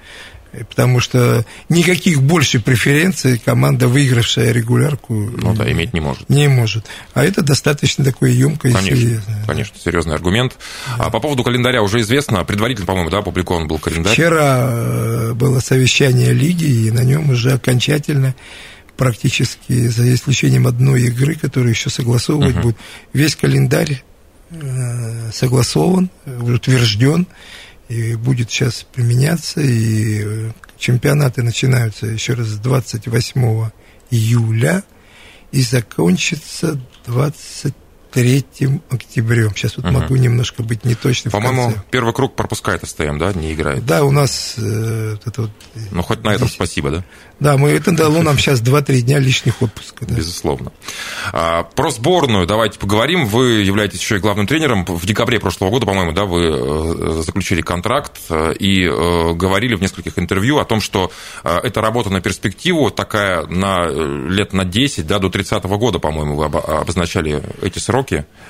потому 0.69 1.01
что 1.01 1.45
никаких 1.69 2.23
больше 2.23 2.61
преференций 2.61 3.39
команда, 3.39 3.89
выигравшая 3.89 4.53
регулярку, 4.53 5.15
ну, 5.15 5.55
да, 5.55 5.71
иметь 5.71 5.93
не 5.93 6.01
может. 6.01 6.29
Не 6.29 6.49
может. 6.49 6.87
А 7.15 7.25
это 7.25 7.43
достаточно 7.43 8.05
такое 8.05 8.31
емкое 8.31 8.73
конечно, 8.73 8.95
и 8.95 8.99
серьезное. 8.99 9.45
Конечно, 9.47 9.79
серьезный 9.79 10.15
аргумент. 10.15 10.57
Да. 10.97 11.07
А 11.07 11.11
по 11.11 11.21
поводу 11.21 11.45
календаря 11.45 11.83
уже 11.83 12.01
известно, 12.01 12.45
предварительно, 12.45 12.87
по-моему, 12.87 13.11
да, 13.11 13.19
опубликован 13.19 13.69
был 13.69 13.79
календарь. 13.79 14.13
Вчера 14.13 14.69
э, 14.71 15.33
было 15.35 15.61
совещание 15.61 16.33
лиги, 16.33 16.65
и 16.65 16.91
на 16.91 17.05
нем 17.05 17.31
уже 17.31 17.53
окончательно 17.53 18.35
практически, 18.97 19.87
за 19.87 20.13
исключением 20.13 20.67
одной 20.67 21.03
игры, 21.03 21.37
которую 21.37 21.71
еще 21.71 21.89
согласовывать 21.89 22.57
uh-huh. 22.57 22.63
будет, 22.63 22.77
весь 23.13 23.37
календарь 23.37 24.03
э, 24.51 25.31
согласован, 25.33 26.11
утвержден 26.27 27.27
и 27.89 28.15
будет 28.15 28.51
сейчас 28.51 28.85
применяться, 28.93 29.61
и 29.61 30.23
э, 30.25 30.51
чемпионаты 30.79 31.43
начинаются 31.43 32.07
еще 32.07 32.35
раз 32.35 32.49
с 32.49 32.59
28 32.59 33.71
июля 34.11 34.85
и 35.53 35.63
закончится 35.63 36.81
20 37.07 37.75
3 38.13 38.45
октябрем. 38.91 39.55
Сейчас 39.55 39.77
вот 39.77 39.87
угу. 39.87 39.95
могу 39.95 40.17
немножко 40.17 40.63
быть 40.63 40.85
неточным. 40.85 41.33
По-моему, 41.33 41.75
первый 41.91 42.15
круг 42.15 42.37
пропускает 42.37 42.87
СТМ, 42.89 43.19
да, 43.19 43.33
не 43.33 43.53
играет? 43.53 43.85
Да, 43.85 44.05
у 44.05 44.11
нас 44.11 44.55
э, 44.57 45.17
это 45.25 45.43
вот... 45.43 45.51
Ну, 45.91 46.03
хоть 46.03 46.23
на 46.25 46.31
этом 46.31 46.49
спасибо, 46.49 46.91
да? 46.91 47.05
Да, 47.41 47.57
мы, 47.57 47.71
это 47.71 47.93
дало 47.93 48.23
нам 48.23 48.39
сейчас 48.39 48.61
2-3 48.61 49.01
дня 49.03 49.19
лишних 49.19 49.63
отпуска. 49.63 50.07
Да. 50.07 50.15
Безусловно. 50.15 50.73
А, 51.33 51.63
про 51.63 51.91
сборную 51.91 52.47
давайте 52.47 52.79
поговорим. 52.79 53.27
Вы 53.27 53.63
являетесь 53.63 54.01
еще 54.01 54.17
и 54.17 54.19
главным 54.19 54.47
тренером. 54.47 54.85
В 54.85 55.07
декабре 55.07 55.39
прошлого 55.39 55.71
года, 55.71 55.87
по-моему, 55.87 56.13
да, 56.13 56.25
вы 56.25 56.47
э, 56.47 57.23
заключили 57.23 57.61
контракт 57.61 58.19
э, 58.31 58.55
и 58.55 58.85
э, 58.85 59.33
говорили 59.35 59.75
в 59.75 59.81
нескольких 59.81 60.19
интервью 60.19 60.59
о 60.59 60.65
том, 60.65 60.81
что 60.81 61.13
эта 61.45 61.81
работа 61.81 62.11
на 62.11 62.21
перспективу 62.21 62.91
такая 62.91 63.47
на 63.47 63.87
лет 63.87 64.53
на 64.53 64.65
10, 64.65 65.07
да, 65.07 65.19
до 65.19 65.29
30 65.29 65.65
-го 65.65 65.79
года, 65.79 65.99
по-моему, 65.99 66.37
вы 66.37 66.45
обозначали 66.47 67.43
эти 67.63 67.79
сроки. 67.79 67.98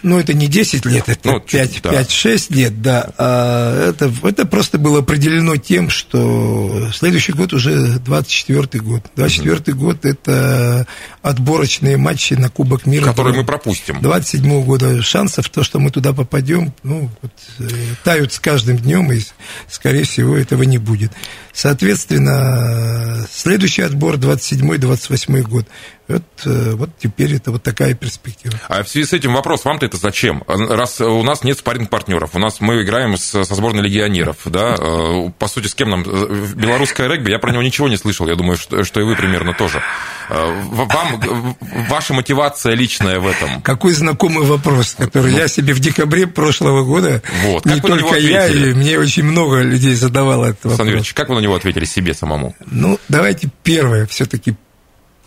Ну, 0.03 0.19
это 0.19 0.33
не 0.33 0.47
10 0.47 0.85
лет, 0.87 1.09
это 1.09 1.33
ну, 1.33 1.39
5-6 1.39 2.47
да. 2.49 2.57
лет, 2.57 2.83
да. 2.83 3.11
А 3.19 3.91
это, 3.91 4.13
это 4.23 4.47
просто 4.47 4.79
было 4.79 5.01
определено 5.01 5.57
тем, 5.57 5.91
что 5.91 6.89
следующий 6.95 7.33
год 7.33 7.53
уже 7.53 7.99
24 7.99 8.83
год. 8.83 9.05
24 9.17 9.77
год– 9.77 9.99
это 10.05 10.87
отборочные 11.23 11.97
матчи 11.97 12.35
на 12.35 12.49
Кубок 12.49 12.87
мира. 12.87 13.05
Которые 13.05 13.37
мы 13.37 13.45
пропустим. 13.45 14.01
27 14.01 14.65
года 14.65 15.03
шансов, 15.03 15.49
то, 15.49 15.63
что 15.63 15.81
мы 15.81 15.91
туда 15.91 16.13
попадем, 16.13 16.73
ну, 16.83 17.11
вот, 17.21 17.33
э, 17.59 17.65
тают 18.05 18.33
с 18.33 18.39
каждым 18.41 18.79
днем, 18.79 19.13
и, 19.13 19.21
скорее 19.69 20.05
всего, 20.05 20.37
этого 20.37 20.63
не 20.63 20.79
будет. 20.79 21.13
Соответственно, 21.53 23.27
следующий 23.33 23.83
отбор 23.83 24.17
27-28 24.17 25.43
год. 25.43 25.67
Вот, 26.09 26.23
э, 26.47 26.73
вот 26.75 26.91
теперь 26.99 27.35
это 27.35 27.51
вот 27.51 27.63
такая 27.63 27.93
перспектива. 27.93 28.59
А 28.69 28.83
в 28.83 28.89
связи 28.89 29.07
с 29.07 29.13
этим 29.13 29.35
вопрос, 29.35 29.67
вам-то 29.67 29.85
это 29.85 29.99
зачем? 29.99 30.43
Раз 30.47 31.03
у 31.03 31.23
нас 31.23 31.45
нет 31.45 31.59
спарринг-партнеров, 31.59 32.31
у 32.33 32.39
нас 32.39 32.61
мы 32.61 32.83
играем 32.83 33.19
с, 33.19 33.45
со 33.45 33.55
сборной 33.55 33.83
легионеров, 33.83 34.39
да, 34.47 34.75
э, 34.79 35.31
по 35.39 35.49
сути, 35.49 35.67
с 35.67 35.75
кем 35.75 35.91
нам? 35.91 36.03
Белорусское 36.03 37.09
регби, 37.09 37.31
я 37.31 37.39
про 37.39 37.53
него 37.53 37.63
ничего 37.63 37.89
не 37.89 37.99
слышал, 37.99 38.27
я 38.27 38.37
думаю, 38.37 38.57
что, 38.57 38.85
что 38.85 39.01
и 39.01 39.05
вы 39.05 39.17
примерно 39.17 39.53
тоже. 39.53 39.83
Э, 40.31 40.63
вам, 40.73 41.57
ваша 41.91 42.15
мотивация 42.15 42.73
личная 42.73 43.21
в 43.21 43.27
этом? 43.27 43.61
Какой 43.61 43.93
знакомый 43.93 44.47
вопрос, 44.47 44.95
который 44.99 45.33
ну, 45.33 45.39
я 45.39 45.47
себе 45.47 45.75
в 45.75 45.81
декабре 45.81 46.27
прошлого 46.27 46.85
года, 46.85 47.23
вот, 47.45 47.67
не 47.67 47.81
только 47.81 48.17
я, 48.17 48.49
и 48.49 48.73
мне 48.73 48.99
очень 48.99 49.25
много 49.25 49.61
людей 49.61 49.95
задавало 49.95 50.47
этот 50.47 50.65
вопрос. 50.65 50.73
Александр 50.73 50.91
Юрьевич, 50.93 51.13
как 51.13 51.29
вы 51.29 51.35
на 51.35 51.41
него 51.41 51.55
ответили 51.55 51.85
себе 51.85 52.15
самому? 52.15 52.57
Ну, 52.65 52.99
давайте 53.11 53.51
первое, 53.63 54.07
все-таки 54.07 54.57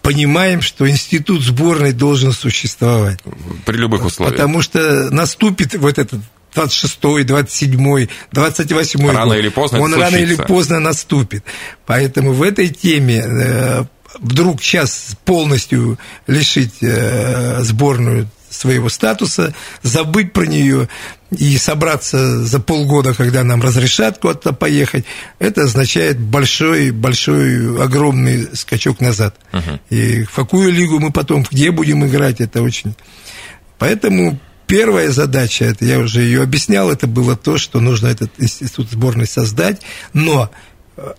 понимаем, 0.02 0.62
что 0.62 0.90
институт 0.90 1.44
сборной 1.44 1.94
должен 1.94 2.32
существовать. 2.32 3.20
При 3.66 3.78
любых 3.78 4.06
условиях. 4.06 4.36
Потому 4.36 4.62
что 4.62 5.10
наступит 5.12 5.76
вот 5.76 5.98
этот 5.98 6.22
26-й, 6.56 7.24
27-й, 7.24 8.10
28-й 8.34 9.12
Рано 9.12 9.26
год. 9.26 9.38
или 9.38 9.50
поздно 9.50 9.80
Он 9.82 9.94
рано 9.94 10.16
или 10.16 10.36
поздно 10.36 10.80
наступит. 10.80 11.44
Поэтому 11.86 12.34
в 12.34 12.44
этой 12.44 12.70
теме 12.70 13.24
э, 13.26 13.84
вдруг 14.20 14.62
сейчас 14.62 15.16
полностью 15.24 15.98
лишить 16.28 16.76
э, 16.82 17.62
сборную 17.62 18.28
своего 18.50 18.90
статуса, 18.90 19.54
забыть 19.82 20.34
про 20.34 20.46
нее 20.46 20.90
и 21.32 21.58
собраться 21.58 22.44
за 22.44 22.60
полгода, 22.60 23.14
когда 23.14 23.44
нам 23.44 23.62
разрешат 23.62 24.20
куда-то 24.20 24.52
поехать, 24.52 25.06
это 25.40 25.64
означает 25.64 26.20
большой, 26.20 26.92
большой, 26.92 27.82
огромный 27.82 28.50
скачок 28.54 29.00
назад. 29.00 29.36
Uh-huh. 29.52 29.80
И 29.90 30.24
в 30.24 30.32
какую 30.32 30.72
лигу 30.72 31.00
мы 31.00 31.12
потом, 31.12 31.46
где 31.50 31.72
будем 31.72 32.06
играть, 32.06 32.42
это 32.42 32.62
очень... 32.62 32.96
Поэтому 33.80 34.40
первая 34.68 35.10
задача, 35.10 35.66
это 35.66 35.86
я 35.86 36.00
уже 36.00 36.22
ее 36.22 36.44
объяснял, 36.44 36.92
это 36.92 37.08
было 37.08 37.36
то, 37.36 37.58
что 37.58 37.80
нужно 37.80 38.08
этот 38.08 38.32
институт 38.38 38.92
сборной 38.92 39.26
создать, 39.26 39.82
но, 40.14 40.52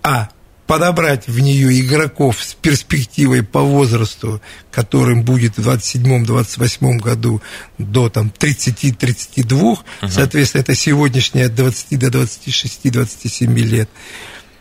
а, 0.03 0.29
подобрать 0.73 1.29
в 1.29 1.39
нее 1.39 1.79
игроков 1.83 2.43
с 2.43 2.55
перспективой 2.55 3.43
по 3.43 3.61
возрасту, 3.61 4.41
которым 4.71 5.23
будет 5.23 5.59
в 5.59 5.69
27-28 5.69 6.97
году 6.97 7.43
до 7.77 8.09
там, 8.09 8.33
30-32, 8.39 9.53
угу. 9.53 9.79
соответственно, 10.09 10.63
это 10.63 10.75
сегодняшние 10.75 11.49
от 11.49 11.55
20 11.57 11.99
до 11.99 12.07
26-27 12.07 13.55
лет. 13.59 13.91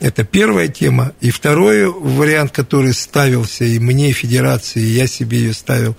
Это 0.02 0.26
первая 0.26 0.68
тема. 0.68 1.14
И 1.22 1.32
второй 1.32 1.86
вариант, 1.90 2.52
который 2.52 2.94
ставился 2.94 3.64
и 3.64 3.80
мне, 3.80 4.10
и 4.10 4.14
Федерации, 4.14 4.82
и 4.82 4.92
я 4.92 5.08
себе 5.08 5.38
ее 5.38 5.54
ставил, 5.54 5.96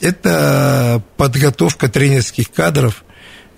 это 0.00 1.02
подготовка 1.16 1.88
тренерских 1.88 2.52
кадров, 2.52 3.04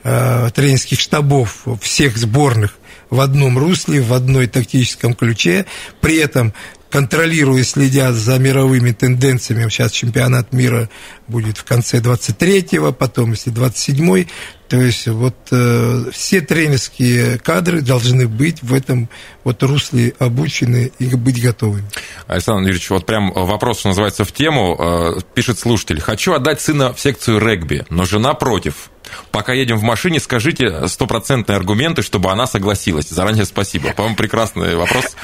э, 0.05 0.49
тренерских 0.55 1.01
штабов 1.01 1.66
всех 1.83 2.16
сборных 2.16 2.78
в 3.11 3.21
одном 3.21 3.59
русле, 3.59 4.01
в 4.01 4.12
одной 4.12 4.47
тактическом 4.47 5.14
ключе, 5.14 5.66
при 6.01 6.16
этом 6.16 6.53
контролируя, 6.90 7.62
следя 7.64 8.12
за 8.12 8.38
мировыми 8.38 8.92
тенденциями. 8.92 9.68
Сейчас 9.68 9.92
чемпионат 9.92 10.53
мира 10.53 10.88
будет 11.27 11.59
в 11.59 11.64
конце 11.64 11.99
23-го, 11.99 12.92
потом, 12.92 13.33
если 13.33 13.53
27-й. 13.53 14.29
То 14.68 14.81
есть 14.81 15.07
вот 15.07 15.35
э, 15.51 16.05
все 16.12 16.42
тренерские 16.42 17.38
кадры 17.38 17.81
должны 17.81 18.29
быть 18.29 18.62
в 18.62 18.75
этом 18.75 19.09
вот 19.42 19.62
русле 19.62 20.14
обучены 20.18 20.92
и 20.99 21.07
быть 21.14 21.42
готовыми. 21.42 21.88
Александр 22.27 22.68
Юрьевич, 22.68 22.90
вот 22.90 23.07
прям 23.07 23.33
вопрос, 23.33 23.81
что 23.81 23.88
называется, 23.88 24.25
в 24.25 24.33
тему. 24.33 24.77
Э, 24.79 25.21
пишет 25.35 25.59
слушатель. 25.59 26.01
Хочу 26.01 26.35
отдать 26.35 26.61
сына 26.61 26.92
в 26.92 27.01
секцию 27.01 27.38
регби, 27.38 27.87
но 27.88 28.05
жена 28.05 28.35
против. 28.35 28.90
Пока 29.31 29.53
едем 29.53 29.79
в 29.79 29.83
машине, 29.83 30.21
скажите 30.21 30.88
стопроцентные 30.88 31.57
аргументы, 31.57 32.03
чтобы 32.03 32.31
она 32.31 32.47
согласилась. 32.47 33.09
Заранее 33.09 33.44
спасибо. 33.44 33.92
По-моему, 33.92 34.16
прекрасный 34.16 34.77
вопрос. 34.77 35.16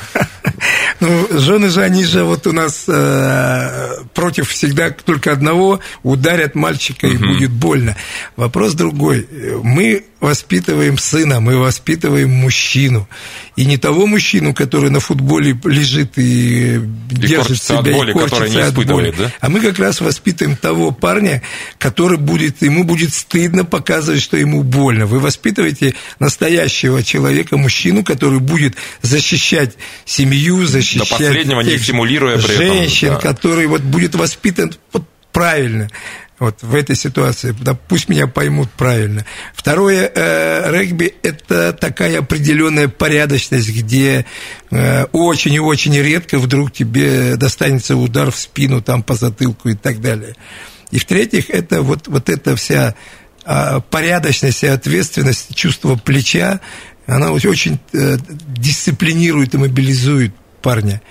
Ну, 1.00 1.28
жены 1.38 1.68
же, 1.68 1.82
они 1.82 2.04
же 2.04 2.24
вот 2.24 2.46
у 2.46 2.52
нас 2.52 2.84
э, 2.88 3.96
против 4.14 4.50
всегда 4.50 4.90
только 4.90 5.32
одного, 5.32 5.80
ударят 6.02 6.54
мальчика 6.54 7.06
и 7.06 7.16
будет 7.16 7.50
больно. 7.50 7.96
Вопрос 8.36 8.74
другой. 8.74 9.26
Мы 9.62 10.04
воспитываем 10.24 10.96
сына, 10.96 11.40
мы 11.40 11.58
воспитываем 11.58 12.30
мужчину. 12.30 13.06
И 13.56 13.66
не 13.66 13.76
того 13.76 14.06
мужчину, 14.06 14.54
который 14.54 14.88
на 14.88 14.98
футболе 14.98 15.56
лежит 15.64 16.16
и, 16.16 16.76
и 16.76 16.80
держит 17.10 17.62
себя 17.62 17.80
от 17.80 17.92
боли, 17.92 18.10
и 18.10 18.14
корчится 18.14 18.48
не 18.48 18.60
от 18.60 18.74
боли. 18.74 19.14
Да? 19.16 19.30
А 19.40 19.50
мы 19.50 19.60
как 19.60 19.78
раз 19.78 20.00
воспитываем 20.00 20.56
того 20.56 20.92
парня, 20.92 21.42
который 21.78 22.16
будет, 22.16 22.62
ему 22.62 22.84
будет 22.84 23.12
стыдно 23.12 23.64
показывать, 23.66 24.22
что 24.22 24.38
ему 24.38 24.62
больно. 24.62 25.04
Вы 25.04 25.20
воспитываете 25.20 25.94
настоящего 26.18 27.02
человека, 27.02 27.58
мужчину, 27.58 28.02
который 28.02 28.38
будет 28.38 28.76
защищать 29.02 29.74
семью, 30.06 30.53
защищать 30.62 31.08
До 31.08 31.16
последнего 31.16 31.60
не 31.60 31.78
стимулируя 31.78 32.38
женщин, 32.38 33.08
этом, 33.08 33.20
да. 33.22 33.34
который 33.34 33.66
вот 33.66 33.82
будет 33.82 34.14
воспитан 34.14 34.72
вот 34.92 35.04
правильно 35.32 35.90
вот 36.38 36.62
в 36.62 36.74
этой 36.74 36.96
ситуации, 36.96 37.54
да, 37.60 37.74
пусть 37.74 38.08
меня 38.08 38.26
поймут 38.26 38.70
правильно. 38.70 39.24
Второе, 39.54 40.10
э, 40.12 40.70
регби– 40.72 41.14
это 41.22 41.72
такая 41.72 42.18
определенная 42.18 42.88
порядочность, 42.88 43.70
где 43.70 44.26
э, 44.70 45.04
очень 45.12 45.54
и 45.54 45.60
очень 45.60 45.96
редко 45.96 46.38
вдруг 46.38 46.72
тебе 46.72 47.36
достанется 47.36 47.96
удар 47.96 48.30
в 48.30 48.36
спину, 48.36 48.82
там, 48.82 49.02
по 49.02 49.14
затылку 49.14 49.68
и 49.68 49.74
так 49.74 50.00
далее. 50.00 50.34
И 50.90 50.98
в-третьих, 50.98 51.50
это 51.50 51.82
вот, 51.82 52.08
вот 52.08 52.28
эта 52.28 52.56
вся 52.56 52.94
э, 53.44 53.80
порядочность 53.90 54.64
и 54.64 54.66
ответственность, 54.66 55.54
чувство 55.54 55.96
плеча, 55.96 56.60
она 57.06 57.30
очень 57.30 57.78
э, 57.92 58.16
дисциплинирует 58.48 59.54
и 59.54 59.58
мобилизует 59.58 60.32
парня. 60.64 61.02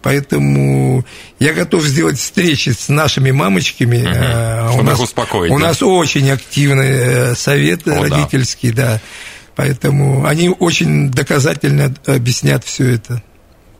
Поэтому 0.00 1.04
я 1.38 1.52
готов 1.52 1.84
сделать 1.84 2.18
встречи 2.18 2.70
с 2.70 2.88
нашими 2.88 3.30
мамочками. 3.30 3.98
Угу. 3.98 4.80
У, 4.80 4.82
нас, 4.82 5.00
успокоить, 5.00 5.52
у 5.52 5.58
да? 5.58 5.66
нас 5.66 5.82
очень 5.82 6.30
активный 6.30 6.88
э, 6.88 7.34
совет 7.34 7.86
О, 7.86 8.02
родительский, 8.02 8.72
да. 8.72 8.94
да. 8.94 9.00
Поэтому 9.54 10.24
они 10.26 10.48
очень 10.48 11.10
доказательно 11.10 11.94
объяснят 12.06 12.64
все 12.64 12.94
это. 12.94 13.22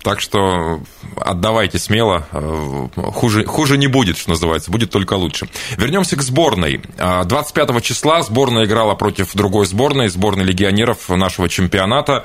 Так 0.03 0.21
что 0.21 0.83
отдавайте 1.17 1.79
смело, 1.79 2.27
э, 2.33 2.89
хуже, 3.13 3.45
хуже 3.45 3.79
не 3.79 3.87
будет, 3.87 4.19
что 4.19 4.31
называется, 4.31 4.71
будет 4.71 4.91
только 4.91 5.15
лучше. 5.15 5.49
Вернемся 5.77 6.17
к 6.17 6.23
сборной. 6.23 6.83
25 6.99 7.81
числа 7.83 8.23
сборная 8.23 8.65
играла 8.65 8.95
против 8.95 9.33
другой 9.35 9.67
сборной, 9.67 10.09
сборной 10.09 10.45
легионеров 10.45 11.09
нашего 11.09 11.49
чемпионата. 11.49 12.25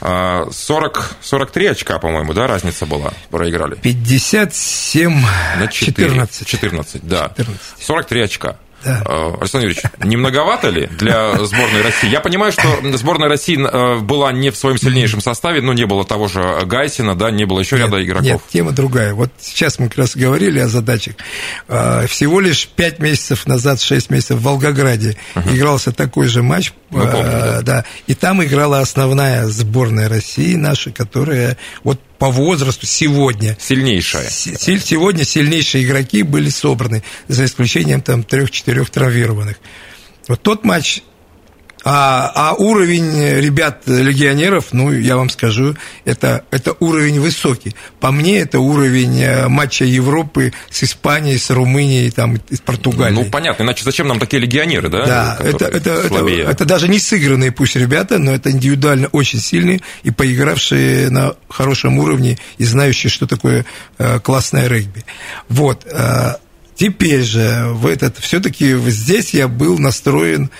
40, 0.00 1.16
43 1.22 1.66
очка, 1.66 1.98
по-моему, 1.98 2.34
да, 2.34 2.46
разница 2.46 2.84
была, 2.84 3.12
проиграли? 3.30 3.76
57 3.76 5.22
на 5.58 5.66
4, 5.68 6.08
14. 6.08 6.46
14, 6.46 7.06
да. 7.06 7.32
14. 7.36 7.60
43 7.78 8.20
очка. 8.20 8.56
Да. 8.84 9.02
Александр 9.40 9.68
Юрьевич, 9.68 9.84
не 10.02 10.16
многовато 10.16 10.68
ли 10.68 10.86
для 10.86 11.32
сборной 11.44 11.82
России? 11.82 12.08
Я 12.08 12.20
понимаю, 12.20 12.52
что 12.52 12.62
сборная 12.96 13.28
России 13.28 13.56
была 14.02 14.32
не 14.32 14.50
в 14.50 14.56
своем 14.56 14.78
сильнейшем 14.78 15.20
составе, 15.20 15.60
но 15.62 15.72
не 15.72 15.86
было 15.86 16.04
того 16.04 16.28
же 16.28 16.60
Гайсина, 16.66 17.14
да, 17.14 17.30
не 17.30 17.44
было 17.44 17.60
еще 17.60 17.76
нет, 17.76 17.86
ряда 17.86 18.04
игроков. 18.04 18.24
Нет, 18.24 18.40
тема 18.52 18.72
другая. 18.72 19.14
Вот 19.14 19.30
сейчас 19.40 19.78
мы 19.78 19.88
как 19.88 19.98
раз 19.98 20.16
говорили 20.16 20.58
о 20.58 20.68
задачах. 20.68 21.14
Всего 21.66 22.40
лишь 22.40 22.68
5 22.68 22.98
месяцев 22.98 23.46
назад, 23.46 23.80
6 23.80 24.10
месяцев 24.10 24.38
в 24.38 24.42
Волгограде 24.42 25.16
игрался 25.34 25.92
такой 25.92 26.28
же 26.28 26.42
матч. 26.42 26.72
Мы 26.90 27.06
помним, 27.10 27.30
да. 27.30 27.62
да. 27.62 27.84
И 28.06 28.14
там 28.14 28.44
играла 28.44 28.80
основная 28.80 29.46
сборная 29.46 30.08
России 30.08 30.54
наша, 30.54 30.90
которая 30.90 31.56
вот 31.82 32.00
по 32.18 32.30
возрасту 32.30 32.86
сегодня. 32.86 33.56
Сильнейшая. 33.60 34.28
Сегодня 34.30 35.24
сильнейшие 35.24 35.84
игроки 35.84 36.22
были 36.22 36.48
собраны, 36.48 37.02
за 37.28 37.44
исключением 37.44 38.02
там 38.02 38.22
трех-четырех 38.22 38.90
травмированных. 38.90 39.56
Вот 40.28 40.42
тот 40.42 40.64
матч 40.64 41.02
а, 41.84 42.32
а 42.34 42.54
уровень 42.54 43.40
ребят-легионеров, 43.40 44.68
ну, 44.72 44.90
я 44.90 45.16
вам 45.16 45.28
скажу, 45.28 45.76
это, 46.06 46.44
это 46.50 46.74
уровень 46.80 47.20
высокий. 47.20 47.74
По 48.00 48.10
мне, 48.10 48.38
это 48.38 48.58
уровень 48.60 49.20
э, 49.20 49.48
матча 49.48 49.84
Европы 49.84 50.54
с 50.70 50.82
Испанией, 50.82 51.38
с 51.38 51.50
Румынией, 51.50 52.10
там, 52.10 52.38
с 52.50 52.60
Португалией. 52.60 53.24
Ну, 53.24 53.30
понятно, 53.30 53.64
иначе 53.64 53.84
зачем 53.84 54.08
нам 54.08 54.18
такие 54.18 54.40
легионеры, 54.40 54.88
да? 54.88 55.06
Да, 55.06 55.36
это, 55.40 55.66
это, 55.66 55.90
это, 55.92 56.26
это 56.26 56.64
даже 56.64 56.88
не 56.88 56.98
сыгранные 56.98 57.52
пусть 57.52 57.76
ребята, 57.76 58.18
но 58.18 58.32
это 58.32 58.50
индивидуально 58.50 59.08
очень 59.08 59.38
сильные 59.38 59.80
и 60.04 60.10
поигравшие 60.10 61.10
на 61.10 61.34
хорошем 61.50 61.98
уровне 61.98 62.38
и 62.56 62.64
знающие, 62.64 63.10
что 63.10 63.26
такое 63.26 63.66
э, 63.98 64.20
классное 64.20 64.68
регби. 64.68 65.04
Вот. 65.48 65.86
Э, 65.90 66.36
теперь 66.76 67.22
же 67.22 67.66
в 67.72 67.86
этот 67.86 68.18
все-таки 68.18 68.76
здесь 68.90 69.34
я 69.34 69.48
был 69.48 69.78
настроен 69.78 70.50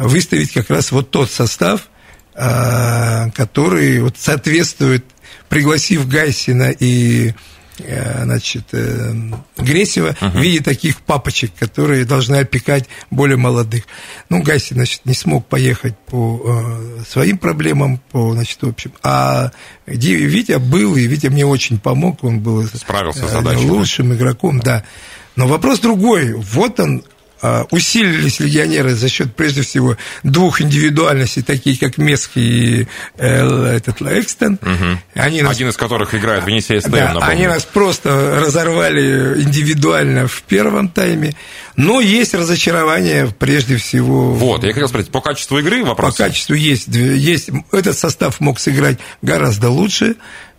выставить 0.00 0.52
как 0.52 0.70
раз 0.70 0.92
вот 0.92 1.10
тот 1.10 1.30
состав, 1.30 1.88
а, 2.34 3.30
который 3.30 4.00
вот 4.00 4.16
соответствует, 4.18 5.04
пригласив 5.48 6.08
Гайсина 6.08 6.70
и 6.70 7.32
э, 7.78 8.24
значит, 8.24 8.64
э, 8.72 9.14
Гресева 9.56 10.16
uh-huh. 10.20 10.30
в 10.30 10.40
виде 10.40 10.60
таких 10.60 11.00
папочек, 11.00 11.52
которые 11.56 12.04
должны 12.04 12.36
опекать 12.36 12.88
более 13.10 13.36
молодых. 13.36 13.84
Ну, 14.30 14.42
Гайсин, 14.42 14.76
значит, 14.76 15.02
не 15.04 15.14
смог 15.14 15.46
поехать 15.46 15.96
по 16.06 16.42
э, 16.44 17.04
своим 17.08 17.38
проблемам, 17.38 18.00
по, 18.10 18.32
значит, 18.32 18.60
в 18.62 18.68
общем. 18.68 18.92
А 19.04 19.52
Витя 19.86 20.58
был, 20.58 20.96
и 20.96 21.06
Витя 21.06 21.28
мне 21.28 21.46
очень 21.46 21.78
помог, 21.78 22.24
он 22.24 22.40
был 22.40 22.66
Справился 22.66 23.28
с 23.28 23.30
задачей, 23.30 23.70
лучшим 23.70 24.08
да? 24.08 24.16
игроком, 24.16 24.58
да. 24.58 24.84
Но 25.36 25.46
вопрос 25.46 25.78
другой. 25.80 26.32
Вот 26.32 26.80
он, 26.80 27.04
усилились 27.70 28.40
легионеры 28.40 28.94
за 28.94 29.08
счет, 29.08 29.34
прежде 29.34 29.62
всего, 29.62 29.96
двух 30.22 30.60
индивидуальностей, 30.60 31.42
таких 31.42 31.80
как 31.80 31.98
Месх 31.98 32.32
и 32.36 32.86
э, 33.16 33.76
этот 33.76 34.02
Экстон. 34.02 34.58
Угу. 34.60 34.98
Они 35.14 35.42
нас, 35.42 35.52
Один 35.52 35.68
из 35.68 35.76
которых 35.76 36.14
играет 36.14 36.44
в 36.44 36.48
Енисей 36.48 36.80
СТМ, 36.80 36.90
да, 36.90 37.18
Они 37.22 37.46
нас 37.46 37.64
просто 37.64 38.40
разорвали 38.40 39.42
индивидуально 39.42 40.26
в 40.26 40.42
первом 40.42 40.88
тайме. 40.88 41.34
Но 41.76 42.00
есть 42.00 42.34
разочарование, 42.34 43.28
прежде 43.38 43.76
всего... 43.76 44.32
Вот, 44.32 44.62
я 44.64 44.72
хотел 44.72 44.88
спросить, 44.88 45.10
по 45.10 45.20
качеству 45.20 45.58
игры 45.58 45.84
вопрос? 45.84 46.16
По 46.16 46.24
качеству 46.24 46.54
есть. 46.54 46.88
есть 46.88 47.50
этот 47.72 47.98
состав 47.98 48.40
мог 48.40 48.60
сыграть 48.60 48.98
гораздо 49.22 49.70
лучше. 49.70 50.16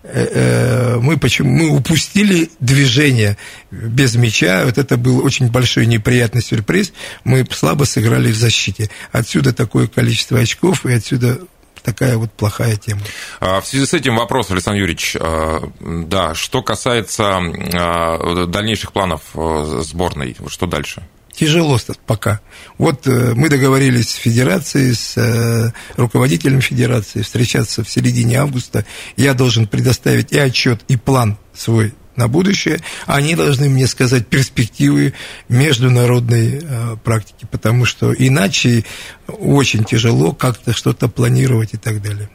Э, 0.07 0.27
э, 0.31 0.99
мы, 0.99 1.17
почему, 1.17 1.49
мы 1.49 1.69
упустили 1.69 2.49
движение 2.59 3.37
без 3.71 4.15
мяча. 4.15 4.63
Вот 4.65 4.77
это 4.77 4.97
был 4.97 5.25
очень 5.25 5.49
большой 5.49 5.87
неприятный 5.87 6.41
сюрприз. 6.41 6.93
Мы 7.23 7.45
слабо 7.51 7.85
сыграли 7.85 8.31
в 8.31 8.35
защите. 8.35 8.89
Отсюда 9.11 9.53
такое 9.53 9.87
количество 9.87 10.39
очков, 10.39 10.85
и 10.85 10.93
отсюда 10.93 11.39
такая 11.81 12.17
вот 12.17 12.31
плохая 12.33 12.75
тема. 12.75 13.01
А, 13.39 13.61
в 13.61 13.67
связи 13.67 13.85
с 13.85 13.93
этим 13.93 14.17
вопрос, 14.17 14.51
Александр 14.51 14.79
Юрьевич, 14.79 15.15
а, 15.19 15.69
да, 15.79 16.35
что 16.35 16.61
касается 16.61 17.37
а, 17.37 18.45
дальнейших 18.45 18.91
планов 18.91 19.21
сборной, 19.33 20.35
что 20.47 20.65
дальше? 20.65 21.03
Тяжело 21.35 21.77
пока. 22.05 22.39
Вот 22.77 23.07
э, 23.07 23.33
мы 23.35 23.49
договорились 23.49 24.09
с 24.09 24.15
федерацией, 24.15 24.93
с 24.93 25.17
э, 25.17 25.71
руководителем 25.97 26.61
федерации 26.61 27.23
встречаться 27.23 27.83
в 27.83 27.89
середине 27.89 28.39
августа. 28.39 28.85
Я 29.17 29.33
должен 29.33 29.67
предоставить 29.67 30.31
и 30.31 30.37
отчет, 30.37 30.81
и 30.87 30.95
план 30.95 31.37
свой 31.53 31.93
на 32.15 32.29
будущее, 32.29 32.79
они 33.05 33.35
должны 33.35 33.67
мне 33.67 33.87
сказать 33.87 34.27
перспективы 34.27 35.13
международной 35.49 36.61
э, 36.63 36.95
практики, 37.03 37.45
потому 37.51 37.83
что 37.83 38.13
иначе 38.13 38.85
очень 39.27 39.83
тяжело 39.83 40.31
как-то 40.31 40.71
что-то 40.71 41.09
планировать 41.09 41.73
и 41.73 41.77
так 41.77 42.01
далее. 42.01 42.29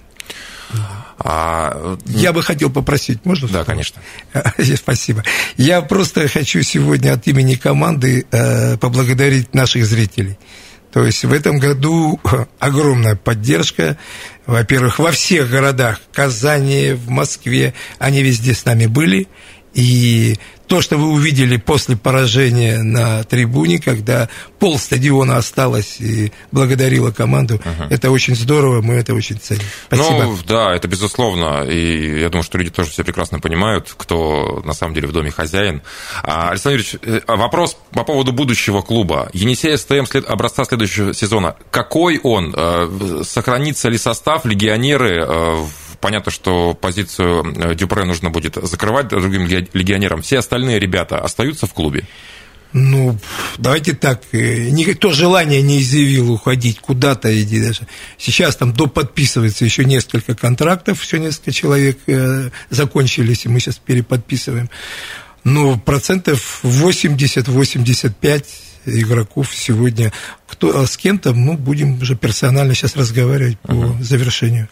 А... 1.19 1.97
Я 2.07 2.33
бы 2.33 2.43
хотел 2.43 2.71
попросить, 2.71 3.25
можно? 3.25 3.49
Да, 3.49 3.65
конечно. 3.65 4.01
Спасибо. 4.77 5.23
Я 5.57 5.83
просто 5.83 6.29
хочу 6.29 6.63
сегодня 6.63 7.13
от 7.13 7.27
имени 7.27 7.55
команды 7.55 8.27
э, 8.31 8.77
поблагодарить 8.79 9.55
наших 9.55 9.85
зрителей. 9.85 10.39
То 10.93 11.05
есть 11.05 11.25
в 11.25 11.33
этом 11.33 11.59
году 11.59 12.21
огромная 12.59 13.15
поддержка. 13.15 13.97
Во-первых, 14.47 14.99
во 14.99 15.13
всех 15.13 15.49
городах, 15.49 16.01
Казани, 16.13 16.93
в 16.93 17.09
Москве, 17.11 17.75
они 17.99 18.23
везде 18.23 18.55
с 18.55 18.65
нами 18.65 18.87
были. 18.87 19.29
И 19.75 20.37
то, 20.71 20.81
что 20.81 20.97
вы 20.97 21.09
увидели 21.09 21.57
после 21.57 21.97
поражения 21.97 22.79
на 22.85 23.25
трибуне, 23.25 23.81
когда 23.81 24.29
пол 24.61 24.79
стадиона 24.79 25.37
осталось 25.37 26.01
и 26.01 26.33
благодарила 26.53 27.11
команду, 27.11 27.57
uh-huh. 27.57 27.89
это 27.91 28.13
очень 28.13 28.37
здорово, 28.37 28.81
мы 28.81 28.95
это 28.95 29.13
очень 29.13 29.37
ценим. 29.37 29.65
Спасибо. 29.89 30.25
Ну, 30.25 30.39
да, 30.47 30.73
это 30.73 30.87
безусловно, 30.87 31.65
и 31.65 32.21
я 32.21 32.29
думаю, 32.29 32.45
что 32.45 32.57
люди 32.59 32.71
тоже 32.71 32.91
все 32.91 33.03
прекрасно 33.03 33.41
понимают, 33.41 33.93
кто 33.97 34.63
на 34.65 34.73
самом 34.73 34.95
деле 34.95 35.09
в 35.09 35.13
доме 35.13 35.33
хозяин. 35.33 35.83
А, 36.23 36.51
Александр 36.51 36.79
Юрьевич, 36.79 37.01
э, 37.03 37.21
вопрос 37.27 37.77
по 37.91 38.05
поводу 38.05 38.33
будущего 38.33 38.81
клуба. 38.81 39.29
Енисей 39.33 39.77
СТМ 39.77 40.05
след... 40.05 40.25
образца 40.31 40.65
следующего 40.65 41.13
сезона. 41.15 41.57
Какой 41.73 42.21
он? 42.23 42.55
Э, 42.57 43.23
сохранится 43.27 43.89
ли 43.89 43.99
состав, 43.99 44.45
легионеры 44.45 45.25
э, 45.27 45.65
Понятно, 46.01 46.33
что 46.33 46.75
позицию 46.75 47.45
э, 47.57 47.75
Дюпре 47.75 48.05
нужно 48.05 48.31
будет 48.31 48.55
закрывать 48.55 49.09
другим 49.09 49.47
легионерам. 49.47 50.23
Все 50.23 50.39
остальные 50.39 50.79
ребята 50.79 51.19
остаются 51.19 51.67
в 51.67 51.75
клубе? 51.75 52.07
Ну, 52.73 53.19
давайте 53.59 53.95
так, 53.95 54.23
э, 54.33 54.69
никто 54.71 55.11
желания 55.11 55.61
не 55.61 55.81
изъявил 55.81 56.33
уходить 56.33 56.79
куда-то 56.79 57.43
иди 57.43 57.61
даже. 57.61 57.83
Сейчас 58.17 58.57
там 58.57 58.73
доподписывается 58.73 59.65
еще 59.65 59.85
несколько 59.85 60.35
контрактов, 60.37 61.01
все 61.01 61.19
несколько 61.19 61.53
человек 61.53 61.99
э, 62.07 62.51
закончились, 62.71 63.45
и 63.45 63.49
мы 63.49 63.59
сейчас 63.61 63.77
переподписываем. 63.77 64.71
Но 65.43 65.79
процентов 65.79 66.61
80-85 66.63 68.45
игроков 68.87 69.55
сегодня. 69.55 70.13
Кто, 70.47 70.81
а 70.81 70.87
с 70.87 70.97
кем-то, 70.97 71.33
ну, 71.33 71.57
будем 71.57 72.01
уже 72.01 72.17
персонально 72.17 72.75
сейчас 72.75 72.97
разговаривать 72.97 73.59
по 73.61 73.73
uh-huh. 73.73 74.03
завершению. 74.03 74.69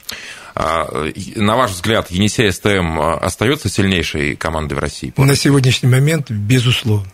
А, 0.55 0.89
на 1.37 1.57
ваш 1.57 1.73
взгляд, 1.73 2.11
Енисей 2.11 2.51
СТМ 2.51 3.01
а, 3.01 3.15
остается 3.19 3.69
сильнейшей 3.69 4.35
командой 4.37 4.75
в 4.75 4.79
России? 4.79 5.13
На 5.17 5.37
сегодняшний 5.37 5.89
момент, 5.89 6.31
безусловно. 6.31 7.11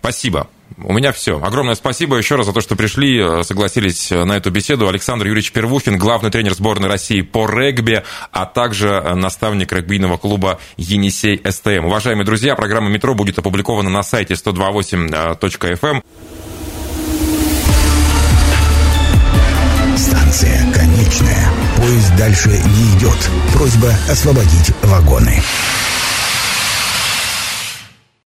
Спасибо. 0.00 0.48
У 0.76 0.92
меня 0.92 1.12
все. 1.12 1.40
Огромное 1.42 1.74
спасибо 1.74 2.16
еще 2.16 2.36
раз 2.36 2.46
за 2.46 2.52
то, 2.52 2.60
что 2.60 2.76
пришли, 2.76 3.18
э, 3.18 3.42
согласились 3.42 4.10
на 4.10 4.36
эту 4.36 4.50
беседу. 4.50 4.88
Александр 4.88 5.26
Юрьевич 5.26 5.52
Первухин, 5.52 5.98
главный 5.98 6.30
тренер 6.30 6.54
сборной 6.54 6.88
России 6.88 7.22
по 7.22 7.46
регби, 7.48 8.04
а 8.32 8.46
также 8.46 8.88
э, 8.88 9.14
наставник 9.14 9.72
регбийного 9.72 10.18
клуба 10.18 10.60
«Енисей 10.76 11.40
СТМ». 11.44 11.86
Уважаемые 11.86 12.24
друзья, 12.24 12.54
программа 12.54 12.88
«Метро» 12.88 13.14
будет 13.14 13.38
опубликована 13.38 13.90
на 13.90 14.02
сайте 14.02 14.34
128.fm. 14.34 16.02
Станция 19.96 20.72
конечная. 20.72 21.50
Поезд 21.76 22.16
дальше 22.16 22.48
не 22.50 22.98
идет. 22.98 23.18
Просьба 23.52 23.92
освободить 24.08 24.70
вагоны. 24.82 25.42